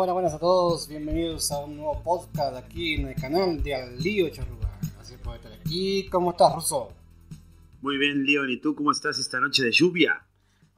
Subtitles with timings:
[0.00, 0.88] Buenas, buenas, a todos.
[0.88, 4.80] Bienvenidos a un nuevo podcast aquí en el canal de Al Lío Charruga.
[4.94, 6.08] Gracias por estar aquí.
[6.08, 6.88] ¿Cómo estás, Russo?
[7.82, 8.48] Muy bien, Leon.
[8.48, 10.26] ¿Y tú cómo estás esta noche de lluvia?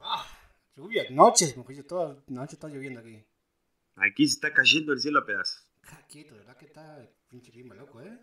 [0.01, 0.27] Ah,
[0.75, 1.85] lluvia, noches, mujer.
[1.85, 3.23] Toda la noche está lloviendo aquí.
[3.95, 5.71] Aquí se está cayendo el cielo a pedazos.
[5.83, 8.19] Ah, quieto, ¿verdad que está el pinche clima loco, eh?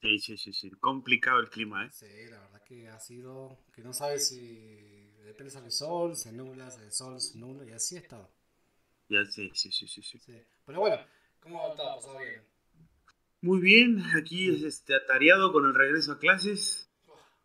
[0.00, 0.70] Sí, sí, sí, sí.
[0.72, 1.90] Complicado el clima, ¿eh?
[1.92, 6.16] Sí, la verdad que ha sido que no sabes si de repente sale el sol,
[6.16, 8.41] se nubla, sale el sol, se nubla y así ha estado.
[9.12, 10.18] Ya, sí, sí, sí, sí, sí.
[10.18, 10.42] Sí.
[10.64, 10.96] Pero bueno,
[11.42, 11.96] ¿cómo ha estado?
[11.96, 12.42] ¿Pasado bien?
[13.42, 16.88] Muy bien, aquí este, atareado con el regreso a clases.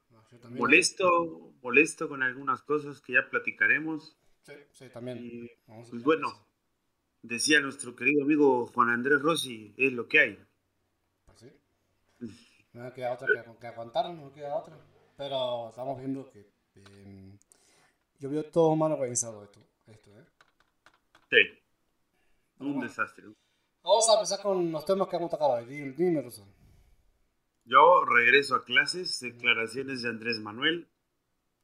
[0.09, 0.59] No, yo también.
[0.59, 4.15] Molesto, molesto con algunas cosas que ya platicaremos.
[4.43, 5.17] Sí, sí, también.
[5.17, 6.47] Y, Vamos pues bueno, eso.
[7.23, 10.39] decía nuestro querido amigo Juan Andrés Rossi, es lo que hay.
[11.25, 11.52] Pues sí.
[12.71, 14.80] No queda otra que, que aguantar, no queda otra.
[15.17, 17.37] Pero estamos viendo que eh,
[18.19, 20.23] yo veo todo mal organizado esto, esto ¿eh?
[21.30, 21.56] Sí,
[22.59, 23.25] un bueno, desastre.
[23.83, 25.65] Vamos a empezar con los temas que hemos tocado hoy.
[25.65, 26.23] Dime, dime.
[27.65, 30.87] Yo regreso a clases, declaraciones de Andrés Manuel.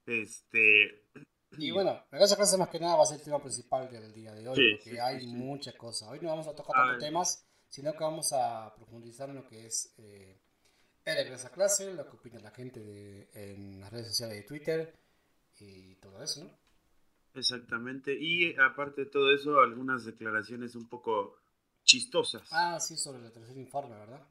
[0.06, 1.04] Este,
[1.58, 4.12] Y bueno, regreso a clase más que nada va a ser el tema principal del
[4.14, 6.10] día de hoy, Sí, porque sí, hay sí, muchas cosas.
[6.10, 9.48] Hoy no vamos a tocar A tantos temas, sino que vamos a profundizar en lo
[9.48, 10.42] que es eh,
[11.06, 14.44] el regreso a clase, lo que opina la gente de- en las redes sociales de
[14.44, 14.96] Twitter
[15.60, 16.63] y todo eso, ¿no?
[17.34, 18.16] Exactamente.
[18.20, 21.36] Y aparte de todo eso, algunas declaraciones un poco
[21.84, 24.26] chistosas Ah, sí, sobre el tercer informe, ¿verdad?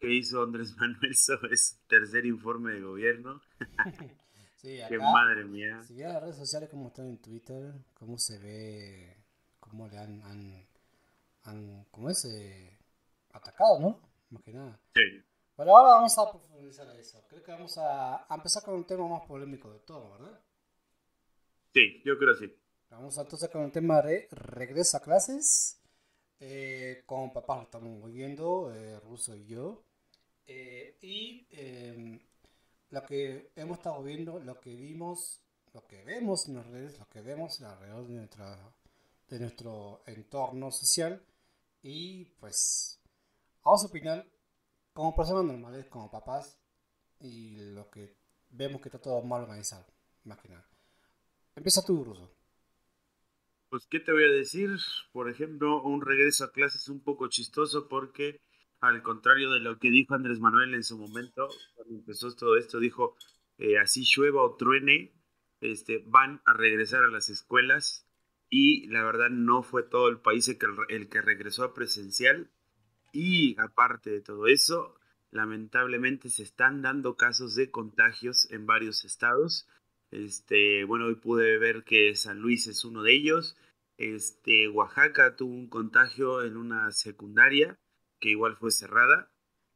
[0.00, 3.40] que hizo Andrés Manuel sobre su tercer informe de gobierno.
[4.60, 5.80] Sí, acá, madre mía.
[5.86, 9.16] si vieron las redes sociales como están en Twitter, cómo se ve,
[9.60, 10.66] cómo le han, han,
[11.44, 12.24] han ¿cómo es?
[12.24, 12.76] Eh,
[13.34, 14.00] atacado, ¿no?
[14.30, 14.80] Más que nada.
[14.96, 15.22] Sí.
[15.56, 17.24] Bueno, ahora vamos a profundizar eso.
[17.28, 20.40] Creo que vamos a, a empezar con un tema más polémico de todo, ¿verdad?
[21.78, 22.52] Sí, yo creo sí.
[22.90, 25.80] Vamos entonces con el tema de regreso a clases.
[26.40, 29.84] Eh, con papá lo estamos viviendo, eh, Russo y yo.
[30.44, 32.18] Eh, y eh,
[32.90, 37.08] lo que hemos estado viendo, lo que vimos, lo que vemos en las redes, lo
[37.08, 38.58] que vemos alrededor de, nuestra,
[39.28, 41.22] de nuestro entorno social.
[41.80, 43.00] Y pues
[43.62, 44.26] vamos a opinar
[44.92, 46.58] como personas normales, como papás,
[47.20, 48.16] y lo que
[48.50, 49.86] vemos que está todo mal organizado,
[50.24, 50.67] más que nada.
[51.58, 52.32] Empieza tú, Russo.
[53.68, 54.70] Pues, ¿qué te voy a decir?
[55.10, 58.40] Por ejemplo, un regreso a clases un poco chistoso porque,
[58.78, 62.78] al contrario de lo que dijo Andrés Manuel en su momento, cuando empezó todo esto,
[62.78, 63.16] dijo,
[63.58, 65.12] eh, así llueva o truene,
[65.60, 68.06] este, van a regresar a las escuelas
[68.48, 72.52] y la verdad no fue todo el país el que, el que regresó a presencial
[73.12, 74.94] y aparte de todo eso,
[75.32, 79.66] lamentablemente se están dando casos de contagios en varios estados.
[80.10, 83.56] Este, bueno, hoy pude ver que San Luis es uno de ellos.
[83.96, 87.78] Este, Oaxaca tuvo un contagio en una secundaria
[88.20, 89.30] que igual fue cerrada.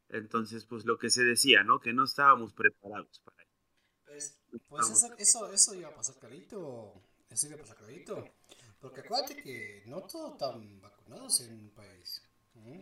[0.09, 1.79] Entonces, pues lo que se decía, ¿no?
[1.79, 3.53] Que no estábamos preparados para eso.
[4.05, 4.39] Pues,
[4.69, 6.93] pues eso, eso, eso iba a pasar clarito.
[7.29, 8.15] Eso iba a pasar clarito.
[8.79, 12.21] Porque acuérdate que no todos están vacunados en un país.
[12.53, 12.79] ¿Mm?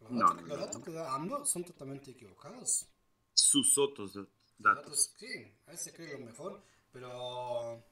[0.00, 0.66] Los, No, datos, no, los no.
[0.66, 2.88] datos que da AMLO son totalmente equivocados.
[3.32, 4.18] Sus otros
[4.58, 4.84] datos.
[4.84, 6.62] datos, sí, a veces cree lo mejor,
[6.92, 7.82] pero,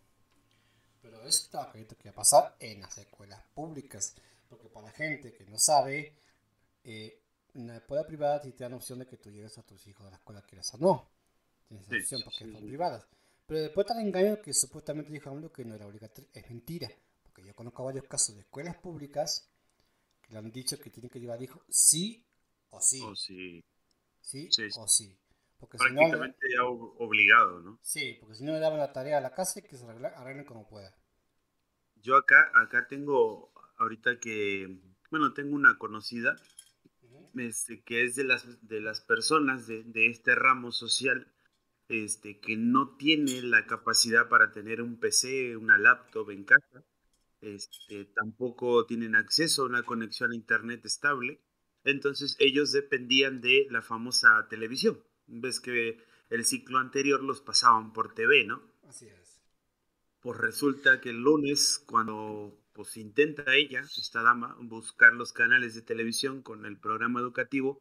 [1.00, 4.14] pero eso está clarito que va a pasar en las escuelas públicas.
[4.48, 6.16] Porque para la gente que no sabe,
[6.84, 7.22] eh,
[7.54, 10.06] en la escuela privada sí te dan opción de que tú lleves a tus hijos
[10.06, 11.10] a la escuela quieras o no.
[11.68, 12.52] Tienes Sí, opción porque sí.
[12.52, 13.06] son privadas.
[13.46, 16.28] Pero después el engaño que supuestamente dijo AMLO que no era obligatorio.
[16.32, 16.90] Es mentira.
[17.22, 19.48] Porque yo conozco varios casos de escuelas públicas
[20.22, 22.24] que le han dicho que tienen que llevar hijos sí
[22.70, 23.02] o sí,
[24.20, 24.48] sí.
[24.76, 25.16] o sí.
[25.58, 27.80] Porque si no, prácticamente ya ob- obligado, ¿no?
[27.80, 30.44] Sí, porque si no le daban la tarea a la casa y que se arreglen
[30.44, 30.94] como pueda.
[31.96, 34.80] Yo acá, acá tengo, ahorita que,
[35.10, 36.36] bueno, tengo una conocida
[37.36, 41.32] este, que es de las, de las personas de, de este ramo social
[41.88, 46.84] este, que no tiene la capacidad para tener un PC, una laptop en casa,
[47.40, 51.40] este, tampoco tienen acceso a una conexión a internet estable,
[51.84, 55.02] entonces ellos dependían de la famosa televisión.
[55.28, 55.98] Ves que
[56.30, 58.62] el ciclo anterior los pasaban por TV, ¿no?
[58.88, 59.40] Así es.
[60.20, 65.82] Pues resulta que el lunes, cuando pues intenta ella, esta dama, buscar los canales de
[65.82, 67.80] televisión con el programa educativo,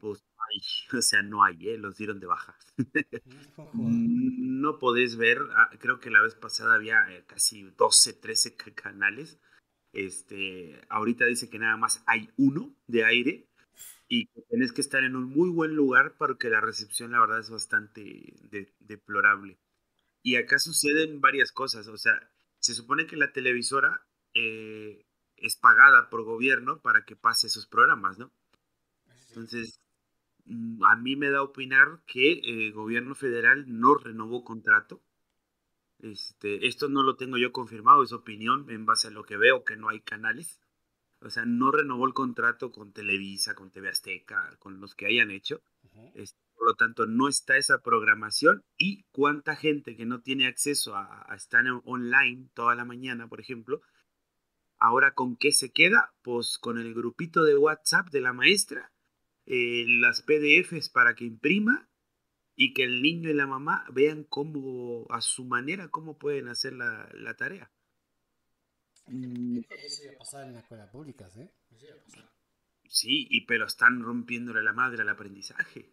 [0.00, 0.60] pues ay,
[0.98, 1.78] o sea, no hay, ¿eh?
[1.78, 2.56] los dieron de baja.
[3.72, 8.74] no podés ver, ah, creo que la vez pasada había eh, casi 12, 13 ca-
[8.74, 9.38] canales.
[9.92, 13.48] Este, ahorita dice que nada más hay uno de aire
[14.14, 17.40] y que tenés que estar en un muy buen lugar porque la recepción, la verdad,
[17.40, 18.02] es bastante
[18.50, 19.58] de- deplorable.
[20.22, 22.14] Y acá suceden varias cosas, o sea,
[22.60, 25.06] se supone que la televisora eh,
[25.36, 28.32] es pagada por gobierno para que pase esos programas, ¿no?
[29.28, 29.80] Entonces,
[30.46, 35.02] mm, a mí me da a opinar que el gobierno federal no renovó contrato.
[35.98, 39.64] Este, esto no lo tengo yo confirmado, es opinión en base a lo que veo,
[39.64, 40.60] que no hay canales.
[41.24, 45.30] O sea, no renovó el contrato con Televisa, con TV Azteca, con los que hayan
[45.30, 45.62] hecho.
[46.54, 48.62] por lo tanto, no está esa programación.
[48.76, 53.40] Y cuánta gente que no tiene acceso a, a estar online toda la mañana, por
[53.40, 53.80] ejemplo,
[54.78, 56.12] ahora con qué se queda?
[56.22, 58.92] Pues con el grupito de WhatsApp de la maestra
[59.46, 61.88] eh, las PDFs para que imprima
[62.56, 66.72] y que el niño y la mamá vean cómo, a su manera, cómo pueden hacer
[66.72, 67.70] la, la tarea.
[69.06, 69.60] Mm.
[69.84, 71.50] Eso iba a pasar en las escuelas públicas, ¿eh?
[71.74, 72.30] Eso iba a pasar.
[72.88, 75.90] Sí, y, pero están rompiéndole la madre al aprendizaje.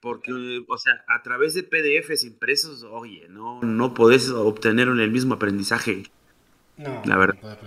[0.00, 5.34] Porque, o sea, a través de PDFs impresos, oye, no, no podés obtener el mismo
[5.34, 6.04] aprendizaje.
[6.76, 7.58] No, la verdad.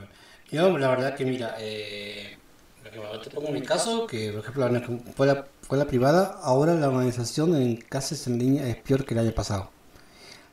[0.52, 2.38] Yo, la verdad que, mira, eh,
[3.24, 7.78] te pongo mi caso, que por ejemplo la escuela, la privada, ahora la organización en
[7.78, 9.72] clases en línea es peor que el año pasado.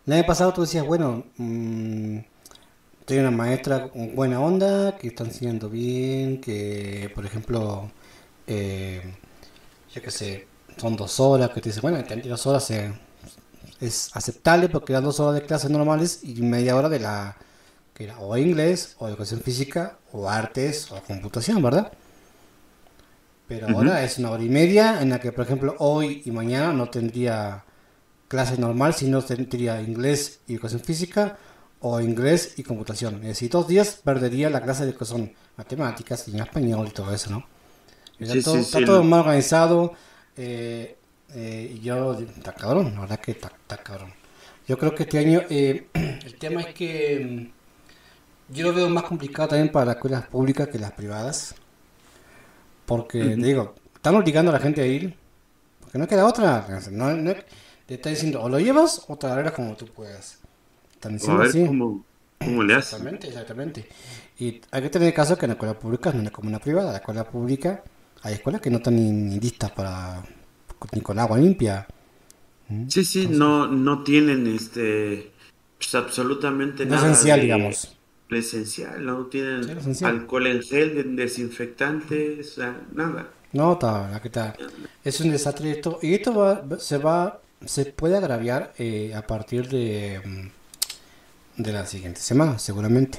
[0.06, 2.18] El año pasado tú decías, bueno, mmm,
[3.08, 7.90] tengo una maestra con buena onda, que está enseñando bien, que por ejemplo,
[8.46, 9.02] eh,
[9.94, 10.46] yo qué sé,
[10.76, 12.70] son dos horas, que te dice, bueno, dos horas
[13.80, 17.38] es aceptable porque eran dos horas de clases normales y media hora de la
[17.94, 21.90] que era o inglés, o educación física, o artes, o computación, ¿verdad?
[23.48, 26.74] Pero ahora es una hora y media en la que, por ejemplo, hoy y mañana
[26.74, 27.64] no tendría
[28.28, 31.38] clase normal, sino tendría inglés y educación física
[31.80, 33.16] o inglés y computación.
[33.16, 37.12] Es decir, dos días perdería la clase de que son matemáticas y español y todo
[37.12, 37.46] eso, ¿no?
[38.18, 39.92] Está, todo, mal organizado
[40.36, 40.96] eh,
[41.34, 43.50] eh, y yo, está cabrón, la verdad que está,
[43.82, 44.12] cabrón.
[44.66, 47.50] Yo creo que este año eh, el tema es que
[48.50, 51.54] mm, yo lo veo más complicado también para las escuelas públicas que las privadas.
[52.86, 55.14] Porque, digo, están obligando a la gente a ir.
[55.80, 56.66] Porque no queda otra.
[56.90, 57.34] No, no,
[57.86, 60.38] te está diciendo, o lo llevas o te la como tú puedas.
[60.98, 61.64] Están diciendo a ver así.
[61.64, 62.04] Cómo,
[62.38, 62.94] cómo le haces.
[62.94, 63.88] Exactamente, exactamente.
[64.38, 66.90] Y hay que tener caso que en la escuela pública no es como una privada.
[66.92, 67.84] La escuela pública,
[68.22, 70.22] hay escuelas que no están ni, listas para.
[70.92, 71.86] ni con agua limpia.
[72.68, 72.88] ¿Mm?
[72.88, 75.32] Sí, sí, no, no tienen este.
[75.78, 77.06] Pues absolutamente nada.
[77.06, 77.98] esencial, digamos
[78.36, 79.64] esencial, no tienen
[80.02, 82.58] alcohol en gel, desinfectantes,
[82.92, 83.30] nada.
[83.52, 84.54] No, está, ¿qué tal?
[85.02, 85.98] Es un desastre esto.
[86.02, 90.46] Y esto va, se va, se puede agraviar eh, a partir de, mm,
[91.58, 93.18] de la siguiente semana, seguramente.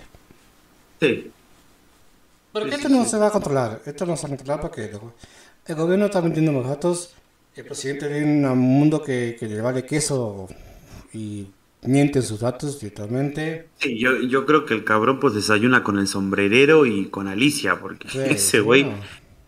[0.99, 1.31] Sí.
[2.51, 3.81] Porque esto no se va a controlar.
[3.85, 4.91] Esto no se va a controlar porque
[5.67, 7.13] el gobierno está vendiendo los datos.
[7.55, 10.47] El presidente vive en un mundo que, que le vale queso
[11.13, 11.47] y
[11.83, 13.67] mienten sus datos directamente.
[13.77, 17.79] Sí, yo, yo creo que el cabrón pues desayuna con el sombrerero y con Alicia,
[17.79, 18.91] porque ese güey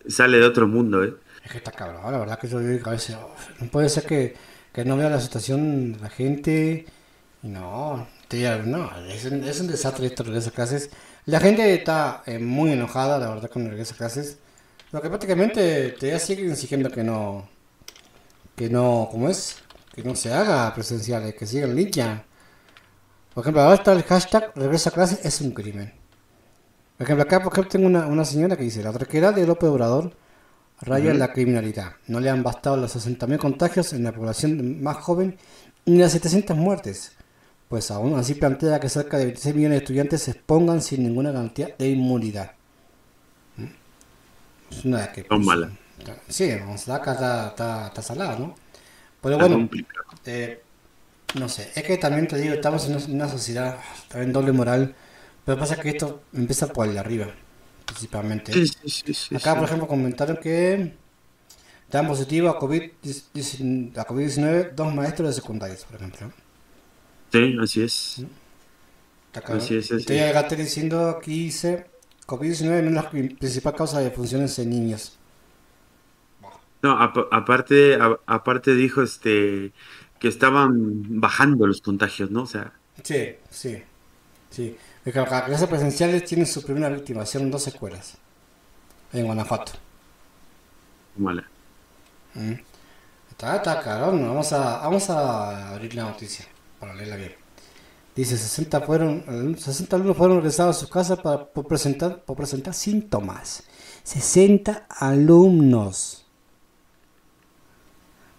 [0.06, 1.14] sale de otro mundo, ¿eh?
[1.44, 3.16] Es que está cabrón, la verdad que yo digo a veces,
[3.60, 4.34] no puede ser que,
[4.72, 6.86] que, no vea la situación de la gente.
[7.42, 8.06] No,
[8.64, 10.90] no, es un, es un desastre esto de esas clases.
[11.26, 14.38] La gente está eh, muy enojada, la verdad, con esas clases.
[14.90, 17.48] Lo que prácticamente te siguen exigiendo que no,
[18.56, 19.56] que no, ¿cómo es?
[19.94, 22.24] que no se haga presenciales, que siga en línea.
[23.34, 25.92] Por ejemplo, ahora está el hashtag regresa a clase es un crimen.
[26.96, 29.68] Por ejemplo, acá por ejemplo, tengo una, una señora que dice, la tranquilidad de López
[29.68, 30.14] Obrador
[30.80, 31.92] raya la criminalidad.
[32.06, 35.36] No le han bastado los 60.000 contagios en la población más joven
[35.84, 37.12] ni las 700 muertes.
[37.72, 41.32] Pues aún así plantea que cerca de 26 millones de estudiantes se expongan sin ninguna
[41.32, 42.52] garantía de inmunidad.
[43.56, 43.64] ¿Mm?
[44.70, 45.24] Es una que...
[45.24, 45.70] Pues, mala.
[46.28, 48.54] Sí, acá está, está, está salada, ¿no?
[49.22, 49.70] Pero bueno,
[50.26, 50.62] eh,
[51.36, 54.94] no sé, es que también te digo, estamos en una sociedad también doble moral,
[55.46, 57.28] pero pasa que esto empieza por el de arriba,
[57.86, 58.52] principalmente.
[59.34, 60.92] Acá, por ejemplo, comentaron que
[61.90, 66.41] dan positivo a COVID-19 a COVID dos maestros de secundarias, por ejemplo.
[67.32, 68.26] Sí, así es.
[69.32, 71.86] Así es, así Estoy diciendo aquí dice
[72.26, 75.18] COVID-19 no es la principal causa de funciones en niños.
[76.82, 79.72] No, aparte, aparte dijo este
[80.18, 82.42] que estaban bajando los contagios, ¿no?
[82.42, 82.72] O sea.
[83.02, 83.82] Sí, sí,
[84.50, 84.76] sí.
[85.04, 88.18] Las clases presenciales tienen su primera víctima, hicieron dos escuelas
[89.12, 89.72] en Guanajuato.
[91.16, 91.44] Vale.
[92.34, 92.52] Mm.
[93.30, 96.46] Está, está caro, vamos a, vamos a abrir la noticia
[97.16, 97.34] bien.
[98.14, 102.74] Dice 60 fueron 60 alumnos fueron regresados a sus casas para, por presentar por presentar
[102.74, 103.64] síntomas.
[104.04, 106.26] 60 alumnos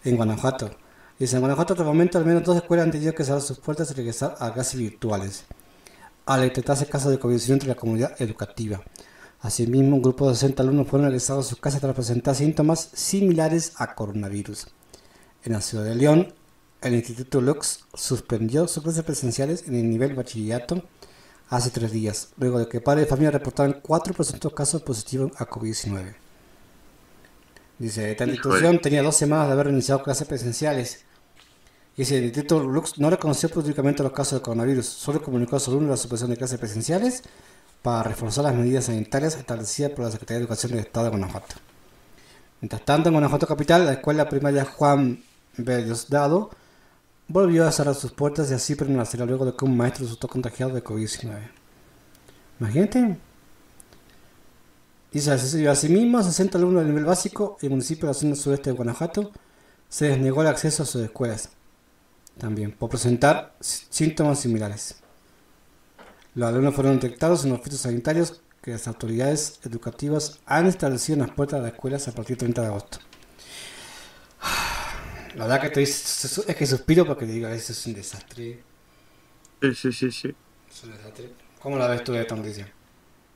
[0.03, 0.71] en Guanajuato.
[1.17, 3.59] Dice, en Guanajuato hasta el momento al menos dos escuelas han tenido que cerrar sus
[3.59, 5.45] puertas y regresar a clases virtuales.
[6.25, 8.81] al detectarse casos de COVID-19 entre la comunidad educativa.
[9.41, 13.73] Asimismo, un grupo de 60 alumnos fueron regresados a sus casas tras presentar síntomas similares
[13.75, 14.67] a coronavirus.
[15.43, 16.33] En la ciudad de León,
[16.83, 20.83] el Instituto Lux suspendió sus clases presenciales en el nivel bachillerato
[21.49, 25.47] hace tres días, luego de que padres de familia reportaran cuatro presuntos casos positivos a
[25.47, 26.15] COVID-19.
[27.79, 31.05] Dice, esta institución tenía dos semanas de haber iniciado clases presenciales.
[31.95, 35.71] Y el Instituto Lux no reconoció públicamente los casos de coronavirus, solo comunicó a su
[35.71, 37.23] alumnos la suspensión de clases presenciales
[37.81, 41.55] para reforzar las medidas sanitarias establecidas por la Secretaría de Educación del Estado de Guanajuato.
[42.61, 45.23] Mientras tanto, en Guanajuato Capital, la escuela primaria Juan
[45.57, 45.85] B.
[47.27, 50.73] Volvió a cerrar sus puertas y así permanecerá luego de que un maestro resultó contagiado
[50.73, 51.39] de COVID-19.
[52.59, 53.17] Imagínate.
[55.11, 59.31] Dice asimismo, 60 alumnos del nivel básico el municipio de la zona sudeste de Guanajuato
[59.87, 61.49] se desnegó el acceso a sus escuelas.
[62.37, 64.95] También por presentar síntomas similares.
[66.35, 71.27] Los alumnos fueron detectados en los oficios sanitarios que las autoridades educativas han establecido en
[71.27, 72.97] las puertas de las escuelas a partir del 30 de agosto.
[75.35, 78.59] La verdad que estoy, es que suspiro porque digo, eso es un desastre.
[79.61, 80.35] Sí, sí, sí, sí.
[80.69, 81.29] Es un desastre.
[81.59, 82.71] ¿Cómo la ves tú de esta noticia?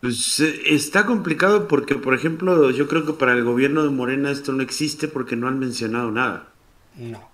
[0.01, 4.31] Pues eh, está complicado porque, por ejemplo, yo creo que para el gobierno de Morena
[4.31, 6.49] esto no existe porque no han mencionado nada.
[6.95, 7.29] No.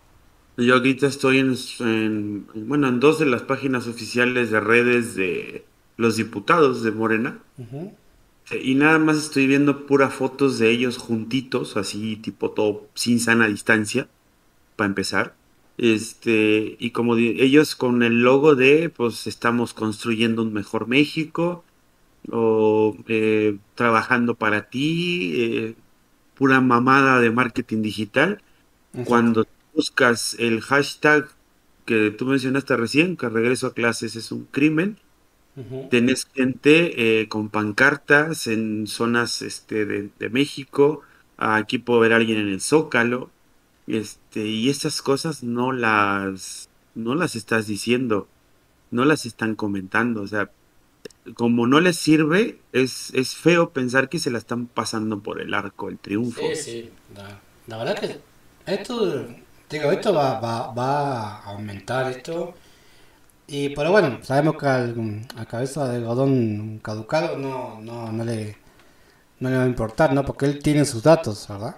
[0.55, 5.65] Yo ahorita estoy en, bueno, en dos de las páginas oficiales de redes de
[5.97, 7.39] los diputados de Morena.
[8.51, 13.47] Y nada más estoy viendo puras fotos de ellos juntitos, así tipo todo sin sana
[13.47, 14.07] distancia,
[14.83, 15.33] para empezar.
[15.77, 21.63] Este, y como ellos con el logo de, pues estamos construyendo un mejor México,
[22.29, 25.75] o eh, trabajando para ti, eh,
[26.35, 28.41] pura mamada de marketing digital.
[29.05, 31.29] Cuando buscas el hashtag
[31.85, 34.97] que tú mencionaste recién, que regreso a clases es un crimen,
[35.89, 41.01] tenés gente eh, con pancartas en zonas este, de, México,
[41.37, 43.31] aquí puedo ver a alguien en el Zócalo,
[43.87, 48.27] este, y estas cosas no las, no las estás diciendo,
[48.91, 50.51] no las están comentando, o sea,
[51.35, 55.53] como no les sirve, es, es feo pensar que se la están pasando por el
[55.53, 56.41] arco, el triunfo.
[56.41, 56.89] Sí, sí,
[57.67, 58.19] la verdad que
[58.65, 59.27] esto
[59.73, 62.53] Digo, esto va, va, va a aumentar esto.
[63.47, 68.55] Y, pero bueno, sabemos que al, a cabeza de algodón caducado no, no, no, le,
[69.39, 70.23] no le va a importar, ¿no?
[70.25, 71.77] Porque él tiene sus datos, ¿verdad?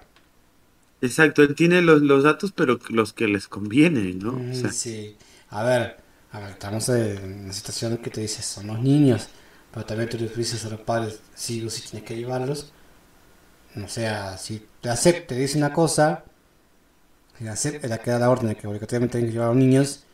[1.00, 4.32] Exacto, él tiene los, los datos, pero los que les convienen, ¿no?
[4.32, 5.16] Mm, sí,
[5.50, 5.98] a ver,
[6.32, 9.28] a ver, estamos en una situación que te dices, son los niños,
[9.72, 12.72] pero también tú le dices a los padres, sí o sí tienes que llevarlos.
[13.84, 16.24] O sea, si te acepte, te dice una cosa,
[17.40, 20.04] la queda la orden de que obligatoriamente tienen que llevar a los niños,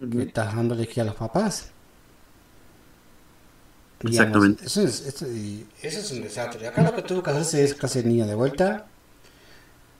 [0.00, 1.70] estás dando a los papás.
[4.02, 4.64] Exactamente.
[4.64, 5.26] eso, es, eso,
[5.82, 6.66] es un desastre.
[6.66, 8.86] Acá lo que tuvo que hacerse es clase de niña de vuelta.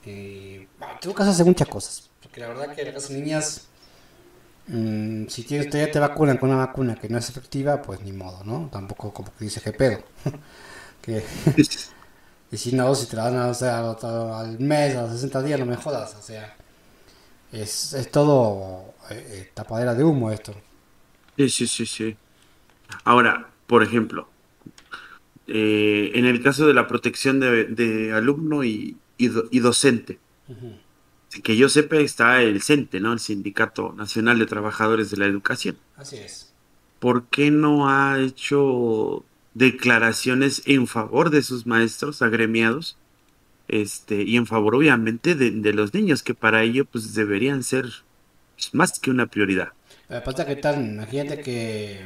[0.05, 0.67] Y,
[1.01, 2.09] tuvo que hacerse muchas cosas.
[2.21, 3.67] Porque la verdad que las de niñas,
[4.67, 8.11] mmm, si tienes, todavía te vacunan con una vacuna que no es efectiva, pues ni
[8.11, 8.69] modo, ¿no?
[8.71, 10.03] Tampoco como que dice que pedo.
[11.01, 11.23] que,
[12.51, 13.79] y si una dosis te la dan o sea,
[14.39, 16.15] al mes, a los 60 días, no me jodas.
[16.15, 16.55] O sea,
[17.51, 20.53] es, es todo eh, eh, tapadera de humo esto.
[21.37, 22.17] Sí, sí, sí, sí.
[23.05, 24.27] Ahora, por ejemplo,
[25.47, 30.19] eh, en el caso de la protección de, alumno y, y, docente,
[31.43, 33.13] que yo sepa está el CENTE, ¿no?
[33.13, 35.77] El Sindicato Nacional de Trabajadores de la Educación.
[35.95, 36.53] Así es.
[36.99, 39.23] ¿Por qué no ha hecho
[39.53, 42.97] declaraciones en favor de sus maestros agremiados
[43.67, 47.85] este, y en favor obviamente de, los niños, que para ello pues deberían ser
[48.73, 49.69] más que una prioridad.
[50.25, 52.01] Pasa que tal, imagínate que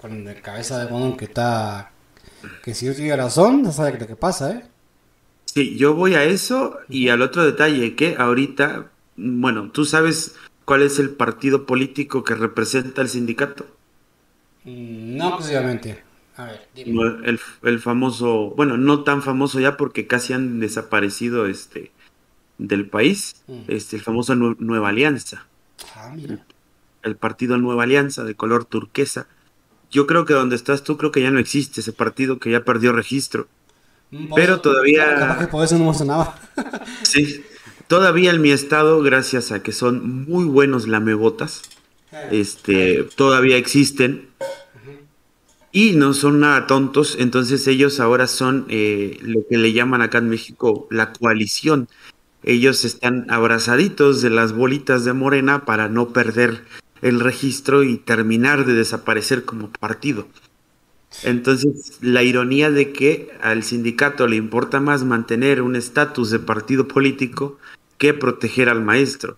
[0.00, 1.90] con la cabeza de mono que está,
[2.62, 4.64] que si yo tiene razón, no sabe lo que pasa, ¿eh?
[5.54, 10.34] Sí, yo voy a eso y al otro detalle que ahorita, bueno, ¿tú sabes
[10.64, 13.64] cuál es el partido político que representa el sindicato?
[14.64, 16.02] Mm, no exclusivamente.
[16.74, 21.92] El, famoso, bueno, no tan famoso ya porque casi han desaparecido este
[22.58, 23.60] del país, mm.
[23.68, 25.46] este, el famoso Nueva Alianza.
[25.94, 26.16] Ah,
[27.04, 29.28] el, partido Nueva Alianza de color turquesa.
[29.88, 32.64] Yo creo que donde estás tú creo que ya no existe ese partido que ya
[32.64, 33.46] perdió registro.
[34.34, 35.48] Pero todavía...
[35.50, 35.92] por eso no
[37.02, 37.44] sí,
[37.88, 41.62] todavía en mi estado, gracias a que son muy buenos lamebotas,
[42.12, 42.28] eh.
[42.32, 44.28] este, todavía existen.
[45.72, 50.18] Y no son nada tontos, entonces ellos ahora son eh, lo que le llaman acá
[50.18, 51.88] en México la coalición.
[52.44, 56.62] Ellos están abrazaditos de las bolitas de Morena para no perder
[57.02, 60.28] el registro y terminar de desaparecer como partido.
[61.22, 66.88] Entonces, la ironía de que al sindicato le importa más mantener un estatus de partido
[66.88, 67.58] político
[67.98, 69.36] que proteger al maestro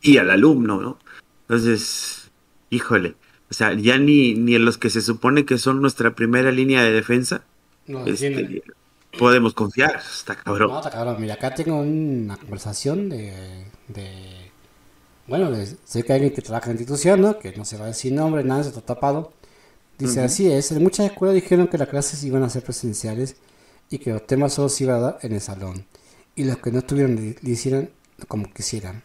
[0.00, 0.98] y al alumno, ¿no?
[1.42, 2.30] Entonces,
[2.70, 3.14] híjole,
[3.50, 6.82] o sea, ya ni, ni en los que se supone que son nuestra primera línea
[6.82, 7.44] de defensa
[8.06, 8.62] este,
[9.18, 10.70] podemos confiar, está cabrón.
[10.70, 11.16] No, está cabrón.
[11.20, 13.54] Mira, acá tengo una conversación de,
[15.26, 15.50] bueno,
[15.84, 17.38] sé que hay alguien que trabaja en la institución, ¿no?
[17.38, 19.32] Que no se va a decir nombre, nada, se está tapado.
[20.02, 23.36] Dice, así es, en muchas escuelas dijeron que las clases iban a ser presenciales
[23.88, 25.86] y que los temas solo se iban a dar en el salón.
[26.34, 27.88] Y los que no estuvieron le, hicieran
[28.26, 29.04] como quisieran.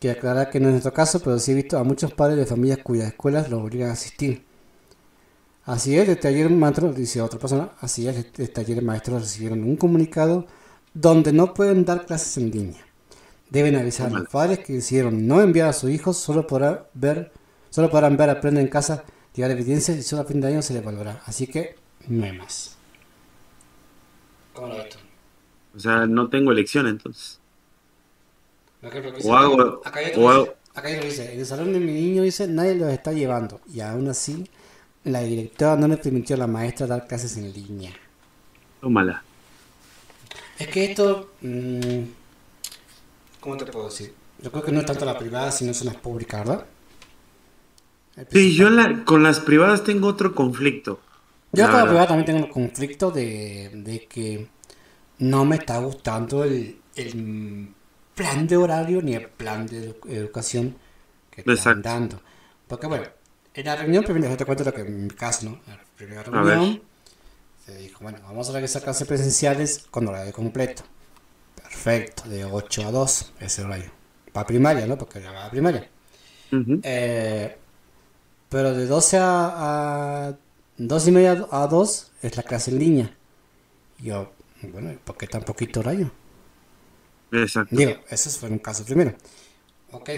[0.00, 2.46] Que aclarar que no es nuestro caso, pero sí he visto a muchos padres de
[2.46, 4.46] familias cuyas escuelas los obligan a asistir.
[5.66, 9.76] Así es, desde ayer maestro, dice otra persona, así es, desde ayer maestros recibieron un
[9.76, 10.46] comunicado
[10.94, 12.80] donde no pueden dar clases en línea.
[13.50, 17.30] Deben avisar a los padres que decidieron no enviar a sus hijos, solo podrán ver,
[17.68, 19.04] solo podrán ver aprender en casa
[19.38, 21.22] llevar evidencia y solo a fin de año se le evaluará.
[21.24, 21.76] Así que
[22.08, 22.76] no hay más.
[24.52, 24.98] ¿Cómo lo ves tú?
[25.76, 27.38] O sea, no tengo elección entonces.
[29.24, 32.90] o hago, acá, o acá dice, en el salón de mi niño dice, nadie los
[32.90, 33.60] está llevando.
[33.72, 34.44] Y aún así,
[35.04, 37.92] la directora no le permitió a la maestra dar clases en línea.
[38.80, 39.22] Tómala.
[40.58, 41.30] Es que esto...
[41.42, 42.02] Mmm,
[43.38, 44.12] ¿Cómo te puedo decir?
[44.42, 46.66] Yo creo que no es tanto la privada, sino son las públicas, ¿verdad?
[48.30, 48.68] Sí, yo
[49.04, 51.00] con las privadas tengo otro conflicto.
[51.52, 54.48] Yo con la privada también tengo un conflicto de, que
[55.18, 56.78] no me está gustando el,
[58.14, 60.76] plan de horario ni el plan de educación
[61.30, 62.20] que están dando.
[62.66, 63.04] Porque bueno,
[63.54, 65.60] en la reunión, primero te cuento lo que en mi caso, ¿no?
[65.66, 66.82] En la primera reunión
[67.64, 70.82] se dijo, bueno, vamos a realizar clases presenciales con horario completo.
[71.54, 73.90] Perfecto, de 8 a 2, ese horario.
[74.32, 74.98] Para primaria, ¿no?
[74.98, 75.88] Porque era para primaria.
[76.82, 77.56] eh,
[78.48, 80.36] pero de 12 a, a
[80.78, 83.16] 2 y media a 2 es la clase en línea.
[83.98, 84.32] yo,
[84.62, 86.10] bueno, ¿por qué tan poquito horario?
[87.32, 87.74] Exacto.
[87.76, 89.14] Digo, ese fue un caso primero.
[89.92, 90.10] Ok.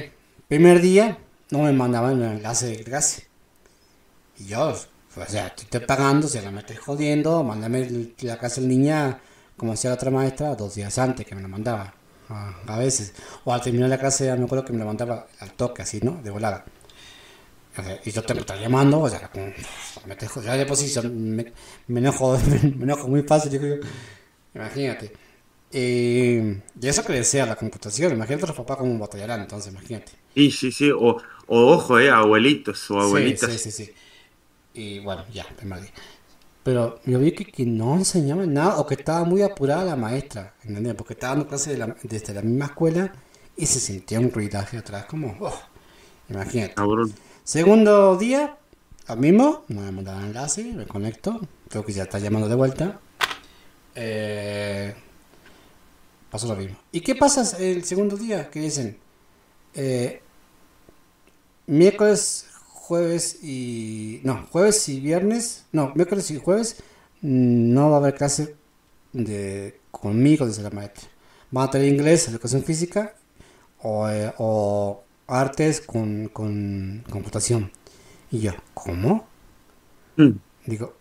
[0.49, 1.19] Primer día
[1.51, 3.27] no me mandaban el enlace de clase.
[4.39, 8.61] Y yo, o sea, te estoy pagando, si la me estoy jodiendo, mándame la clase
[8.61, 9.21] en línea
[9.57, 11.95] como hacía la otra maestra dos días antes que me la mandaba.
[12.29, 13.13] A, veces.
[13.45, 16.23] O al terminar la clase, me acuerdo que me la mandaba al toque, así, ¿no?
[16.23, 16.65] De volada
[18.05, 19.31] y yo te me estoy llamando, o sea,
[20.07, 21.53] me dejo, ya de posición, me,
[21.87, 23.61] me, enojo, me, enojo muy fácil, yo
[24.55, 25.13] imagínate.
[25.73, 30.13] y eso que desea la computación, imagínate a los papás como batallarán, entonces, imagínate.
[30.35, 33.53] Y sí, sí, o, o ojo, eh, abuelitos o abuelitas.
[33.53, 33.93] Sí, sí, sí,
[34.75, 35.77] Y bueno, ya, me
[36.65, 40.55] Pero yo vi que, que, no enseñaban nada o que estaba muy apurada la maestra,
[40.65, 40.95] ¿entendés?
[40.95, 43.13] Porque estaba dando clases de desde la misma escuela
[43.57, 45.61] y se sentía un ruidaje atrás, como, oh,
[46.29, 46.75] imagínate.
[46.75, 47.13] Cabrón.
[47.51, 48.59] Segundo día,
[49.09, 53.01] al mismo, me el enlace, me conecto, creo que ya está llamando de vuelta.
[53.97, 54.95] Eh,
[56.31, 56.77] pasó lo mismo.
[56.93, 58.49] ¿Y qué pasa el segundo día?
[58.51, 58.99] Que dicen,
[59.75, 60.23] eh,
[61.67, 64.21] miércoles, jueves y...
[64.23, 66.77] No, jueves y viernes, no, miércoles y jueves
[67.21, 68.55] no va a haber clase
[69.13, 71.09] de, conmigo desde la maestra.
[71.57, 73.17] Va a tener inglés, educación física
[73.83, 75.03] o, eh, o
[75.35, 77.71] artes con, con computación.
[78.31, 79.27] Y yo, ¿cómo?
[80.17, 80.31] Mm.
[80.67, 80.95] Digo,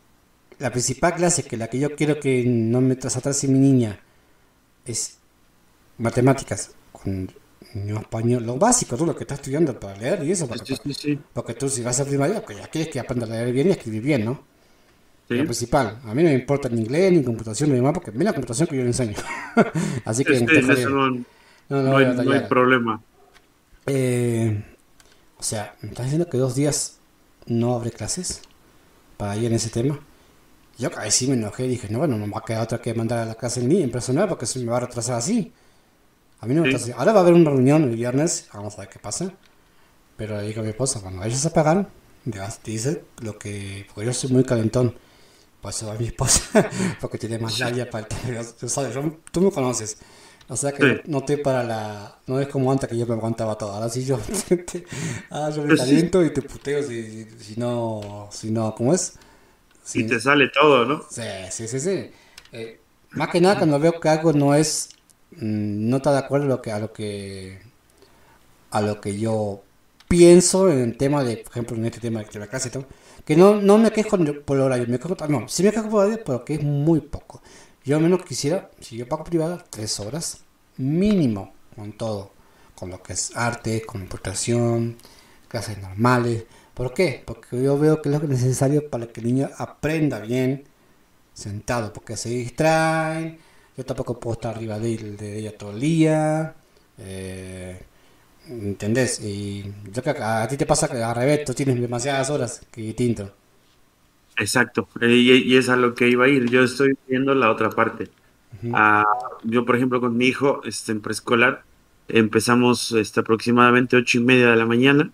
[0.60, 4.00] la principal clase que la que yo quiero que no me atrás mi niña
[4.86, 5.20] es
[5.98, 7.30] matemáticas con
[7.74, 10.48] español, lo básico, tú lo que estás estudiando para leer y eso.
[10.48, 13.72] Porque, tú si vas a primaria, pues ya quieres que aprenda a leer bien y
[13.72, 14.44] escribir bien, ¿no?
[15.28, 18.32] Lo principal, a mí no me importa ni inglés, ni computación, ni demás, porque mira
[18.32, 19.14] la computación que yo le enseño.
[20.06, 20.40] Así que
[21.70, 23.00] no, hay, no hay problema.
[23.92, 24.64] Eh,
[25.40, 27.00] o sea, ¿me estás diciendo que dos días
[27.48, 28.42] no abre clases
[29.18, 30.00] para ir en ese tema?
[30.78, 32.80] Yo ahí sí me enojé y dije, no, bueno, no me va a quedar otra
[32.80, 35.52] que mandar a la clase en, en personal porque se me va a retrasar así.
[36.40, 36.92] A mí no me sí.
[36.96, 39.34] Ahora va a haber una reunión el viernes, vamos a ver qué pasa.
[40.16, 41.90] Pero le digo a mi esposa, cuando vayas a pagar,
[42.64, 43.88] dice lo que.
[43.88, 44.96] Porque yo soy muy calentón.
[45.62, 46.70] Pues eso a mi esposa,
[47.02, 48.46] porque tiene más labia para el
[49.32, 49.98] Tú me conoces.
[50.50, 52.18] O sea que no te para la.
[52.26, 53.72] No es como antes que yo me aguantaba todo.
[53.72, 54.20] Ahora sí yo.
[55.30, 58.28] ah, yo me caliento y te puteo si, si, no.
[58.32, 59.14] Si no, ¿cómo es?
[59.84, 61.04] Si, te sale todo, ¿no?
[61.08, 61.80] Sí, sí, sí.
[61.80, 62.12] sí.
[62.52, 62.80] Eh,
[63.12, 64.90] más que nada cuando veo que algo no es.
[65.34, 66.72] Mm, no está de acuerdo a lo que.
[66.72, 67.62] A lo que,
[68.72, 69.62] a lo que yo
[70.08, 72.86] pienso en el tema de, por ejemplo, en este tema de la clase y todo.
[73.24, 74.88] Que no, no me quejo por el horario.
[74.88, 77.44] Me quejo, no, sí me quejo por el horario, pero que es muy poco.
[77.90, 80.44] Yo al menos quisiera, si yo pago privada, tres horas
[80.78, 82.32] mínimo con todo,
[82.76, 84.96] con lo que es arte, computación,
[85.48, 86.46] clases normales.
[86.76, 87.24] ¿Por qué?
[87.26, 90.66] Porque yo veo que es lo necesario para que el niño aprenda bien
[91.34, 93.40] sentado, porque se distraen.
[93.76, 96.54] Yo tampoco puedo estar arriba de, de ella todo el día.
[97.00, 97.82] Eh,
[98.48, 99.20] ¿Entendés?
[99.22, 102.82] Y yo creo que a ti te pasa que al revés, tienes demasiadas horas que
[102.82, 103.34] distinto.
[104.40, 106.50] Exacto, eh, y, es a lo que iba a ir.
[106.50, 108.10] Yo estoy viendo la otra parte.
[108.74, 109.06] Ah,
[109.44, 111.64] yo, por ejemplo, con mi hijo este, en preescolar,
[112.08, 115.12] empezamos este, aproximadamente ocho y media de la mañana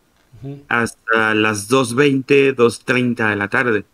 [0.68, 3.86] hasta las 2.20, 2.30 de la tarde,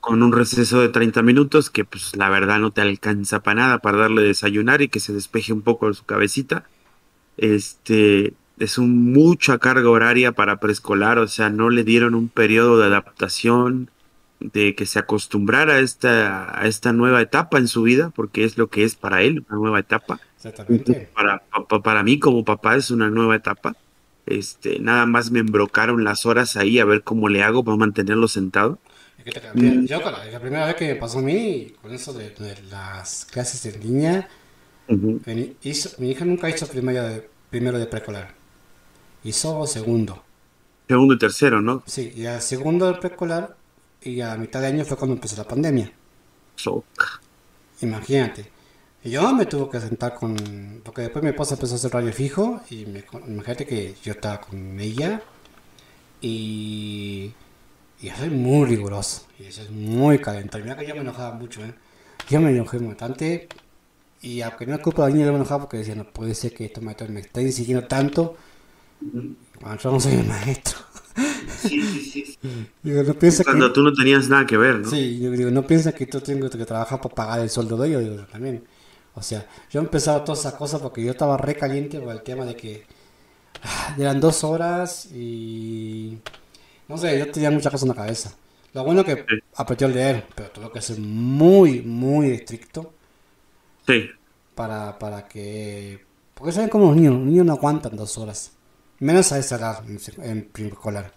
[0.00, 3.78] con un receso de 30 minutos que pues la verdad no te alcanza para nada
[3.80, 6.64] para darle desayunar y que se despeje un poco su cabecita.
[7.36, 12.78] Este, es un mucha carga horaria para preescolar, o sea, no le dieron un periodo
[12.78, 13.90] de adaptación,
[14.40, 18.58] de que se acostumbrara a esta, a esta nueva etapa en su vida, porque es
[18.58, 20.20] lo que es para él, una nueva etapa.
[21.14, 21.42] Para,
[21.82, 23.76] para, mí como papá es una nueva etapa.
[24.26, 28.28] Este, nada más me embrocaron las horas ahí a ver cómo le hago para mantenerlo
[28.28, 28.78] sentado.
[29.54, 29.86] Mm.
[29.86, 32.32] Yo, la primera vez que me pasó a mí, con eso de,
[32.70, 34.28] las clases en línea,
[34.88, 35.56] mi,
[36.10, 38.34] hija nunca hizo de, primero de preescolar.
[39.24, 40.22] Hizo segundo.
[40.86, 41.82] Segundo y tercero, ¿no?
[41.86, 43.56] Sí, y a segundo de preescolar
[44.02, 45.92] y a mitad de año fue cuando empezó la pandemia.
[47.82, 48.50] Imagínate.
[49.04, 50.80] Y yo me tuve que sentar con...
[50.84, 54.40] Porque después mi esposa empezó a hacer radio fijo y me, imagínate que yo estaba
[54.40, 55.22] con ella
[56.20, 57.32] y...
[58.00, 59.26] Y eso es muy riguroso.
[59.38, 60.62] Y eso es muy calentado.
[60.62, 61.74] Mira que yo me enojaba mucho, ¿eh?
[62.28, 63.48] Yo me enojé bastante.
[64.20, 66.52] Y aunque no es culpa de niño, yo me enojaba porque decía, no puede ser
[66.52, 68.36] que estos maestros me estén siguiendo tanto.
[69.60, 70.78] Cuando yo no soy el maestro.
[71.68, 72.38] Sí, sí, sí.
[72.82, 74.90] no piensa Cuando tú no tenías nada que ver, ¿no?
[74.90, 77.88] Sí, yo digo, no piensa que tú tengo que trabajar para pagar el sueldo de
[77.88, 78.64] ellos, digo, también.
[79.14, 82.22] O sea, yo he empezado todas esas cosas porque yo estaba re caliente por el
[82.22, 82.84] tema de que
[83.62, 86.18] ah, eran dos horas y
[86.88, 88.32] no sé, yo tenía muchas cosas en la cabeza.
[88.72, 89.24] Lo bueno es que
[89.56, 92.92] apretó el leer, pero tuve que ser muy, muy estricto.
[93.86, 94.10] Sí.
[94.54, 96.04] Para, para que...
[96.34, 98.52] Porque saben cómo los niños, los niños no aguantan dos horas.
[98.98, 99.82] Menos a esa edad
[100.22, 101.12] en preescolar.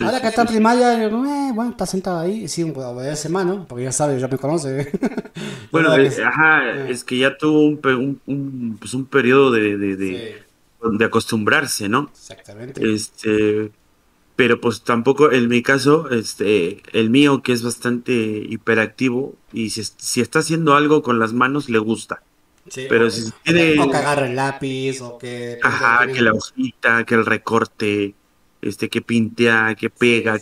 [0.00, 3.92] Ahora que está en primaria, eh, bueno, está sentado ahí, sí, obedece mano, porque ya
[3.92, 4.92] sabe, ya me conoce.
[5.72, 6.90] bueno, es, ajá, eh.
[6.90, 12.10] es que ya tuvo un, un, pues un periodo de, de, de, acostumbrarse, ¿no?
[12.12, 12.92] Exactamente.
[12.92, 13.70] Este,
[14.36, 19.82] pero pues tampoco, en mi caso, este, el mío que es bastante hiperactivo y si,
[19.96, 22.22] si está haciendo algo con las manos le gusta.
[22.88, 23.80] pero si tiene...
[23.80, 25.58] O que agarra el lápiz, o que...
[25.62, 28.14] Ajá, que la hojita, que el recorte,
[28.68, 30.38] este, que pintea, que pega,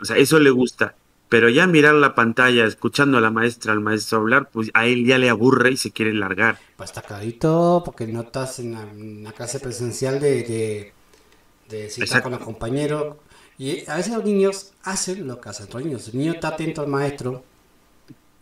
[0.00, 0.94] o sea, eso le gusta.
[1.28, 5.04] Pero ya mirar la pantalla, escuchando a la maestra, al maestro hablar, pues a él
[5.04, 6.60] ya le aburre y se quiere largar.
[6.76, 10.92] Pues está clarito, porque no estás en la, clase presencial de, de,
[11.68, 13.16] de citar con los compañeros.
[13.58, 16.08] Y a veces los niños hacen lo que hacen los niños.
[16.08, 17.42] El niño está atento al maestro,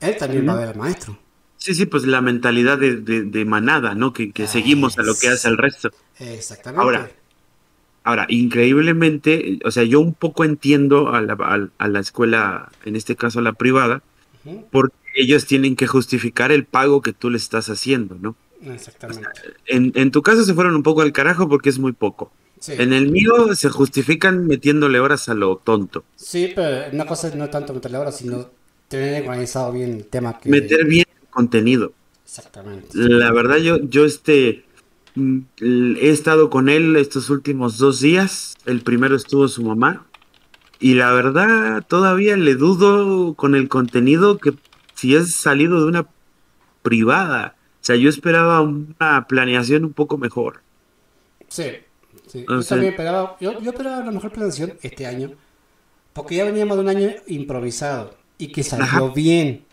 [0.01, 1.19] él también va a ver al maestro.
[1.57, 4.13] Sí, sí, pues la mentalidad de, de, manada, ¿no?
[4.13, 5.91] Que, que seguimos a lo que hace el resto.
[6.19, 6.83] Exactamente.
[6.83, 7.11] Ahora,
[8.05, 13.17] Ahora, increíblemente, o sea, yo un poco entiendo a la, a, la escuela, en este
[13.17, 14.03] caso a la privada,
[14.71, 18.37] porque ellos tienen que justificar el pago que tú le estás haciendo, ¿no?
[18.71, 19.29] Exactamente.
[19.67, 22.31] en, en, tu caso se fueron un poco al carajo porque es muy poco.
[22.69, 26.05] En el mío se justifican metiéndole horas a lo tonto.
[26.17, 28.49] Sí, pero una cosa no es tanto meterle horas, sino
[28.89, 30.39] tener organizado bien el tema.
[30.39, 30.49] Que...
[30.49, 31.93] Meter bien el contenido.
[32.25, 32.89] Exactamente.
[32.93, 34.65] La verdad, yo, yo este
[35.17, 38.57] he estado con él estos últimos dos días.
[38.67, 40.07] El primero estuvo su mamá.
[40.81, 44.55] Y la verdad, todavía le dudo con el contenido que
[44.95, 46.07] si es salido de una
[46.83, 47.57] privada.
[47.81, 50.63] O sea, yo esperaba una planeación un poco mejor.
[51.49, 51.65] Sí,
[52.27, 52.45] sí.
[52.49, 55.33] yo también esperaba, yo, esperaba una mejor planeación este año.
[56.13, 58.17] Porque ya veníamos de un año improvisado.
[58.39, 59.65] Y que salió bien.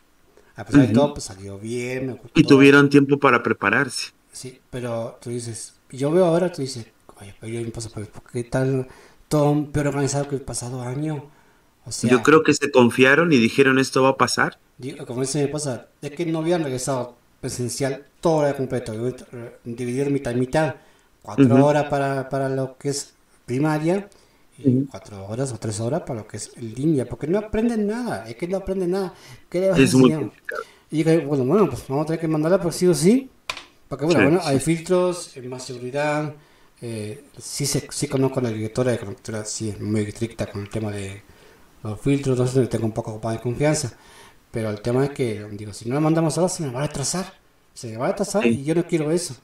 [0.55, 2.19] A pesar de todo, pues salió bien.
[2.35, 4.11] y tuvieron tiempo para prepararse.
[4.31, 6.85] Sí, pero tú dices, yo veo ahora, tú dices,
[7.19, 8.87] oye, pero yo me pasa por qué tal
[9.27, 11.29] todo peor organizado que el pasado año?
[11.85, 14.59] O sea, yo creo que se confiaron y dijeron esto va a pasar.
[15.05, 18.93] Como dice mi esposa, es que no habían regresado presencial todo el completo,
[19.63, 20.75] dividir mitad y mitad,
[21.21, 23.13] cuatro horas para, para lo que es
[23.45, 24.09] primaria
[24.57, 28.27] y cuatro horas o tres horas para lo que es línea, porque no aprenden nada,
[28.27, 29.13] es que no aprenden nada.
[29.49, 30.31] ¿Qué le vas a enseñar?
[30.91, 33.29] Y dije, bueno, bueno, pues vamos a tener que mandarla por sí o sí
[33.91, 36.33] porque bueno, hay filtros, más seguridad.
[36.81, 40.61] Eh, sí, se, sí conozco a la directora de conectora, sí es muy estricta con
[40.61, 41.21] el tema de
[41.83, 43.97] los filtros, entonces tengo un poco de confianza.
[44.49, 46.87] Pero el tema es que, digo, si no la mandamos ahora se me va a
[46.87, 47.33] retrasar.
[47.73, 49.35] Se me va a retrasar y yo no quiero eso.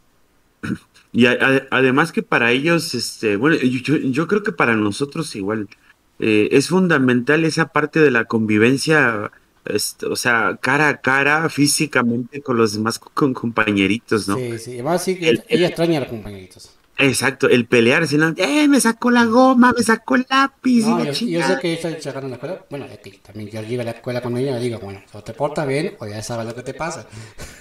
[1.12, 5.68] Y además que para ellos, este, bueno, yo, yo creo que para nosotros igual
[6.20, 9.30] eh, es fundamental esa parte de la convivencia,
[9.74, 14.36] este, o sea, cara a cara, físicamente con los demás con compañeritos, ¿no?
[14.38, 16.78] Sí, sí, además sí que ella extraña a los compañeritos.
[17.00, 18.68] Exacto, el pelear, si no, ¡eh!
[18.68, 20.82] Me sacó la goma, me sacó el lápiz.
[20.82, 22.66] No, yo, sé que ella en la escuela.
[22.72, 25.04] Bueno, es que también yo llego a la escuela con ella y le digo, bueno,
[25.14, 27.08] o te portas bien o ya sabes lo que te pasa.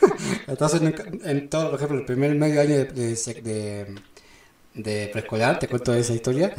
[0.47, 0.81] Entonces,
[1.25, 3.95] en, todo, por ejemplo, el primer medio año de, de,
[4.73, 6.55] de, preescolar, te cuento esa historia,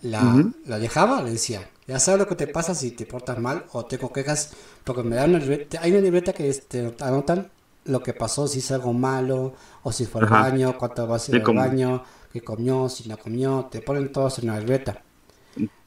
[0.00, 3.66] la, la dejaba, le decía, ya sabes lo que te pasa si te portas mal
[3.72, 4.52] o te quejas,
[4.84, 7.50] porque me dan una libreta, hay una libreta que te anotan
[7.84, 11.36] lo que pasó, si es algo malo, o si fue al baño, cuánto vas a
[11.36, 15.02] ir al baño qué comió, si no comió, te ponen todos en la libreta.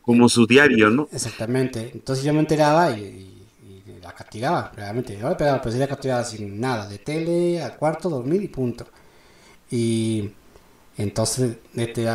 [0.02, 1.10] Como su diario, ¿no?
[1.12, 1.92] Exactamente.
[1.94, 3.32] Entonces yo me enteraba y,
[4.02, 5.18] la castigaba, realmente.
[5.18, 8.86] Yo le pegaba, pues ella castigaba sin nada, de tele, al cuarto, dormir y punto.
[9.72, 10.30] Y
[10.98, 12.08] entonces, este,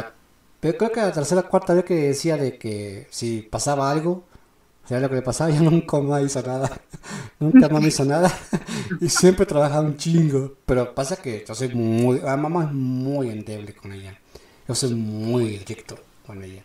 [0.60, 4.24] pero creo que la tercera o cuarta vez que decía de que si pasaba algo,
[4.90, 5.50] ¿sabes lo que le pasaba?
[5.54, 6.80] Yo nunca más hizo nada.
[7.38, 8.36] nunca más me hizo nada.
[9.00, 10.54] y siempre trabajaba un chingo.
[10.66, 12.18] Pero pasa que yo soy muy.
[12.20, 14.18] Mamá es muy endeble con ella.
[14.66, 16.64] Yo soy muy directo con ella.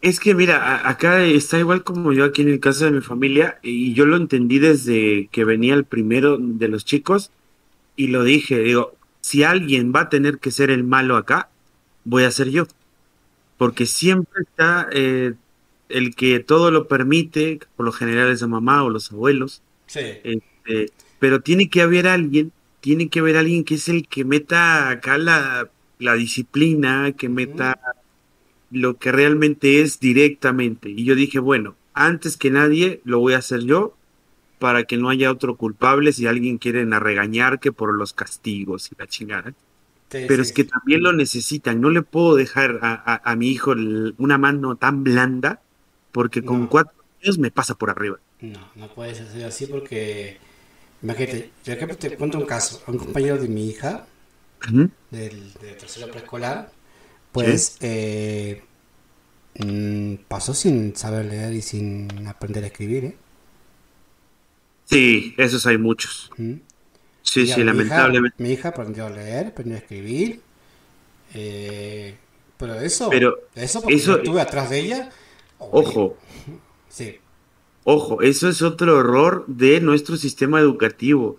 [0.00, 3.58] Es que mira, acá está igual como yo aquí en el caso de mi familia
[3.62, 7.30] y yo lo entendí desde que venía el primero de los chicos
[7.96, 11.48] y lo dije, digo, si alguien va a tener que ser el malo acá,
[12.04, 12.66] voy a ser yo.
[13.58, 15.34] Porque siempre está eh,
[15.88, 19.62] el que todo lo permite, por lo general es la mamá o los abuelos.
[19.86, 20.00] Sí.
[20.24, 24.90] Este, pero tiene que haber alguien, tiene que haber alguien que es el que meta
[24.90, 27.78] acá la la disciplina, que meta
[28.70, 30.90] lo que realmente es directamente.
[30.90, 33.96] Y yo dije, bueno, antes que nadie lo voy a hacer yo
[34.58, 38.96] para que no haya otro culpable si alguien quiere regañar que por los castigos y
[38.98, 39.54] la chingada.
[40.08, 41.80] Pero es que también lo necesitan.
[41.80, 43.74] No le puedo dejar a, mi hijo
[44.18, 45.60] una mano tan blanda
[46.16, 48.18] porque con cuatro años me pasa por arriba.
[48.40, 50.38] No, no puedes hacer así porque,
[51.02, 52.82] imagínate, yo te cuento un caso.
[52.86, 54.06] Un compañero de mi hija
[55.10, 56.72] del, de tercero preescolar,
[57.32, 58.62] pues eh,
[59.58, 63.16] mm, pasó sin saber leer y sin aprender a escribir, ¿eh?
[64.86, 66.30] Sí, esos hay muchos.
[67.20, 68.42] Sí, sí, lamentablemente.
[68.42, 70.40] mi hija aprendió a leer, aprendió a escribir.
[71.34, 72.16] Eh,
[72.56, 75.10] pero eso, pero eso porque eso, estuve atrás de ella.
[75.58, 76.16] Ojo.
[76.88, 77.18] Sí.
[77.88, 81.36] Ojo, eso es otro error de nuestro sistema educativo.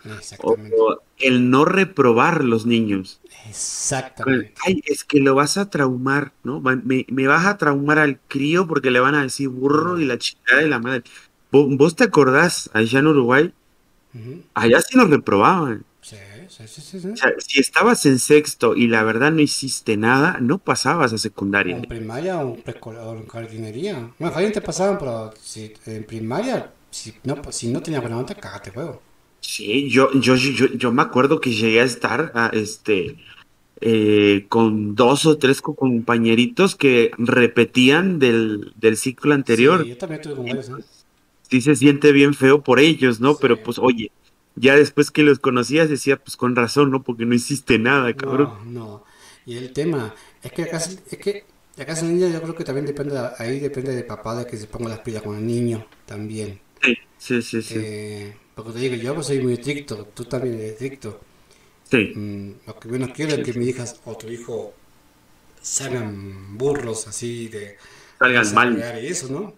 [1.17, 3.19] el no reprobar los niños.
[3.49, 4.53] Exactamente.
[4.65, 6.61] Ay, es que lo vas a traumar, ¿no?
[6.61, 10.55] Me, vas a traumar al crío porque le van a decir burro y la chica
[10.55, 11.03] de la madre.
[11.51, 13.53] ¿Vos, te acordás allá en Uruguay?
[14.53, 15.83] Allá sí nos reprobaban.
[16.65, 21.75] Si estabas en sexto y la verdad no hiciste nada, no pasabas a secundaria.
[21.75, 24.11] En primaria o en jardinería.
[24.17, 28.33] Bueno, jardín te pasaban, pero si, en primaria, si no, si no tenías buena nota,
[28.33, 29.01] cagate juego.
[29.39, 33.17] Sí, yo, yo, yo, yo me acuerdo que llegué a estar a, este,
[33.79, 39.83] eh, con dos o tres compañeritos que repetían del, del ciclo anterior.
[39.83, 40.79] Sí, yo también tuve como eso.
[41.49, 43.37] Sí se siente bien feo por ellos, ¿no?
[43.37, 44.11] Pero pues, oye,
[44.57, 47.03] ya después que los conocías decía, pues con razón, ¿no?
[47.03, 48.73] Porque no hiciste nada, cabrón.
[48.73, 49.03] No, no.
[49.45, 51.45] Y el tema, es que acá, es que
[51.79, 54.89] acá en yo creo que también depende, ahí depende de papá de que se ponga
[54.89, 56.59] las pilas con el niño también.
[57.17, 57.75] Sí, sí, sí.
[57.77, 61.19] Eh, porque te digo, yo pues soy muy estricto, tú también eres estricto.
[61.89, 62.13] Sí.
[62.15, 64.73] Mm, lo que menos quiero es que mi hija o tu hijo
[65.61, 67.77] salgan burros así de...
[68.19, 69.01] Salgan mal.
[69.01, 69.53] Y eso, ¿no?